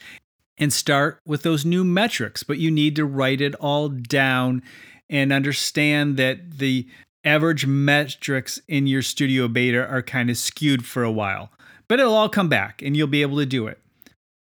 and 0.58 0.72
start 0.72 1.18
with 1.26 1.42
those 1.42 1.64
new 1.64 1.84
metrics, 1.84 2.42
but 2.42 2.58
you 2.58 2.70
need 2.70 2.94
to 2.96 3.04
write 3.04 3.40
it 3.40 3.54
all 3.56 3.88
down 3.88 4.62
and 5.08 5.32
understand 5.32 6.16
that 6.18 6.58
the 6.58 6.86
average 7.24 7.66
metrics 7.66 8.60
in 8.68 8.86
your 8.86 9.02
studio 9.02 9.48
beta 9.48 9.86
are 9.86 10.02
kind 10.02 10.30
of 10.30 10.38
skewed 10.38 10.84
for 10.84 11.02
a 11.02 11.12
while, 11.12 11.50
but 11.88 12.00
it'll 12.00 12.14
all 12.14 12.28
come 12.28 12.48
back 12.48 12.82
and 12.82 12.96
you'll 12.96 13.06
be 13.06 13.22
able 13.22 13.36
to 13.38 13.46
do 13.46 13.66
it. 13.66 13.78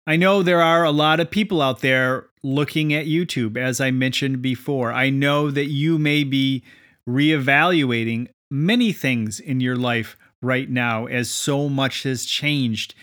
I 0.07 0.17
know 0.17 0.43
there 0.43 0.63
are 0.63 0.85
a 0.85 0.91
lot 0.91 1.21
of 1.21 1.31
people 1.31 1.63
out 1.63 1.81
there 1.81 2.27
looking 2.43 2.93
at 2.95 3.07
YouTube, 3.07 3.57
as 3.57 3.81
I 3.81 3.91
mentioned 3.91 4.43
before. 4.43 4.93
I 4.93 5.11
know 5.11 5.51
that 5.51 5.67
you 5.67 5.99
may 5.99 6.25
be 6.25 6.63
reevaluating 7.09 8.29
many 8.51 8.93
things 8.93 9.41
in 9.41 9.61
your 9.61 9.77
life 9.77 10.17
right 10.43 10.69
now 10.69 11.07
as 11.07 11.31
so 11.31 11.69
much 11.69 12.03
has 12.05 12.25
changed. 12.25 12.95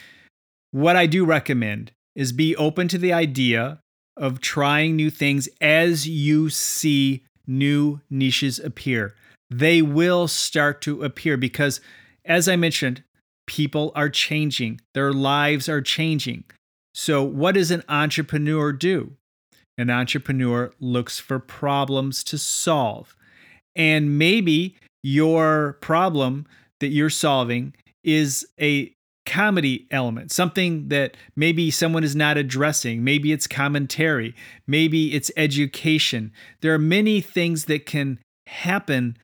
What 0.72 0.96
I 0.96 1.06
do 1.06 1.24
recommend 1.24 1.92
is 2.16 2.32
be 2.32 2.56
open 2.56 2.88
to 2.90 2.98
the 2.98 3.14
idea 3.14 3.80
of 4.18 4.42
trying 4.42 4.96
new 4.96 5.10
things 5.10 5.48
as 5.62 6.08
you 6.08 6.50
see 6.50 7.24
new 7.46 8.02
niches 8.10 8.60
appear. 8.60 9.14
They 9.50 9.82
will 9.82 10.28
start 10.28 10.82
to 10.84 11.04
appear 11.04 11.38
because, 11.38 11.80
as 12.26 12.48
I 12.48 12.56
mentioned, 12.56 13.04
people 13.48 13.92
are 13.96 14.10
changing, 14.10 14.82
their 14.94 15.14
lives 15.14 15.70
are 15.70 15.82
changing. 15.82 16.44
So, 16.94 17.24
what 17.24 17.56
does 17.56 17.72
an 17.72 17.84
entrepreneur 17.88 18.74
do? 18.74 19.14
An 19.78 19.90
entrepreneur 19.90 20.72
looks 20.80 21.20
for 21.20 21.40
problems 21.40 22.24
to 22.26 22.38
solve. 22.38 23.16
And 23.76 24.18
maybe 24.18 24.76
your 25.04 25.78
problem 25.82 26.48
that 26.80 26.88
you're 26.88 27.12
solving 27.12 27.74
is 28.04 28.48
a 28.60 28.92
comedy 29.28 29.86
element, 29.92 30.32
something 30.32 30.88
that 30.88 31.16
maybe 31.36 31.70
someone 31.70 32.04
is 32.04 32.16
not 32.16 32.38
addressing. 32.38 33.04
Maybe 33.04 33.32
it's 33.32 33.46
commentary, 33.46 34.34
maybe 34.66 35.14
it's 35.14 35.32
education. 35.38 36.32
There 36.62 36.74
are 36.74 36.80
many 36.80 37.22
things 37.22 37.66
that 37.66 37.86
can 37.86 38.20
happen 38.48 39.18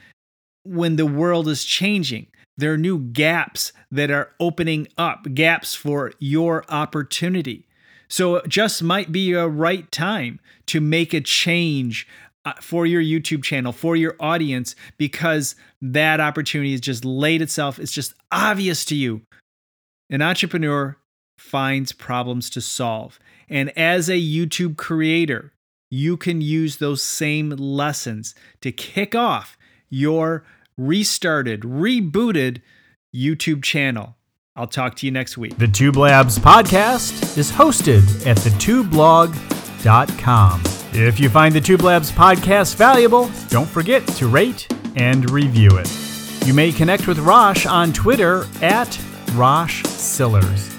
when 0.64 0.96
the 0.96 1.06
world 1.06 1.48
is 1.48 1.66
changing. 1.66 2.28
There 2.58 2.74
are 2.74 2.78
new 2.78 3.00
gaps 3.00 3.74
that 3.92 4.12
are 4.12 4.32
opening 4.40 4.88
up, 4.98 5.34
gaps 5.34 5.74
for 5.74 6.14
your 6.20 6.64
opportunity. 6.70 7.68
So 8.08 8.36
it 8.36 8.48
just 8.48 8.84
might 8.84 9.12
be 9.12 9.34
a 9.34 9.48
right 9.48 9.92
time 9.92 10.40
to 10.68 10.80
make 10.80 11.14
a 11.14 11.22
change 11.22 12.08
uh, 12.46 12.54
for 12.62 12.86
your 12.86 13.02
YouTube 13.02 13.44
channel, 13.44 13.72
for 13.72 13.96
your 13.96 14.16
audience, 14.20 14.76
because 14.98 15.56
that 15.82 16.20
opportunity 16.20 16.72
has 16.72 16.82
just 16.82 17.06
laid 17.06 17.42
itself. 17.42 17.80
It's 17.80 17.92
just 17.92 18.14
obvious 18.32 18.86
to 18.86 18.96
you. 18.96 19.22
An 20.10 20.22
entrepreneur 20.22 20.98
finds 21.40 21.92
problems 21.92 22.50
to 22.52 22.62
solve. 22.62 23.20
And 23.50 23.76
as 23.78 24.10
a 24.10 24.20
YouTube 24.20 24.78
creator, 24.78 25.54
you 25.90 26.18
can 26.18 26.42
use 26.42 26.78
those 26.78 27.02
same 27.02 27.50
lessons 27.50 28.36
to 28.62 28.72
kick 28.72 29.16
off 29.16 29.58
your 29.94 30.44
restarted, 30.78 31.62
rebooted 31.62 32.62
YouTube 33.16 33.64
channel. 33.64 34.18
I'll 34.56 34.68
talk 34.68 34.96
to 34.98 35.06
you 35.06 35.12
next 35.12 35.38
week. 35.38 35.58
The 35.58 35.68
Tube 35.68 35.98
Labs 35.98 36.38
podcast 36.38 37.38
is 37.38 37.52
hosted 37.52 38.28
at 38.28 38.38
thetubeblog.com. 38.38 40.62
If 40.96 41.20
you 41.20 41.28
find 41.30 41.56
the 41.56 41.62
Tube 41.62 41.82
Labs 41.82 42.12
podcast 42.12 42.76
valuable, 42.76 43.32
don't 43.50 43.68
forget 43.68 44.06
to 44.08 44.28
rate 44.28 44.72
and 44.96 45.28
review 45.32 45.72
it. 45.74 45.90
You 46.46 46.54
may 46.54 46.72
connect 46.72 47.08
with 47.08 47.18
Rosh 47.20 47.66
on 47.66 47.94
Twitter 47.94 48.46
at 48.62 49.00
Rosh 49.34 49.84
Sillars. 49.86 50.73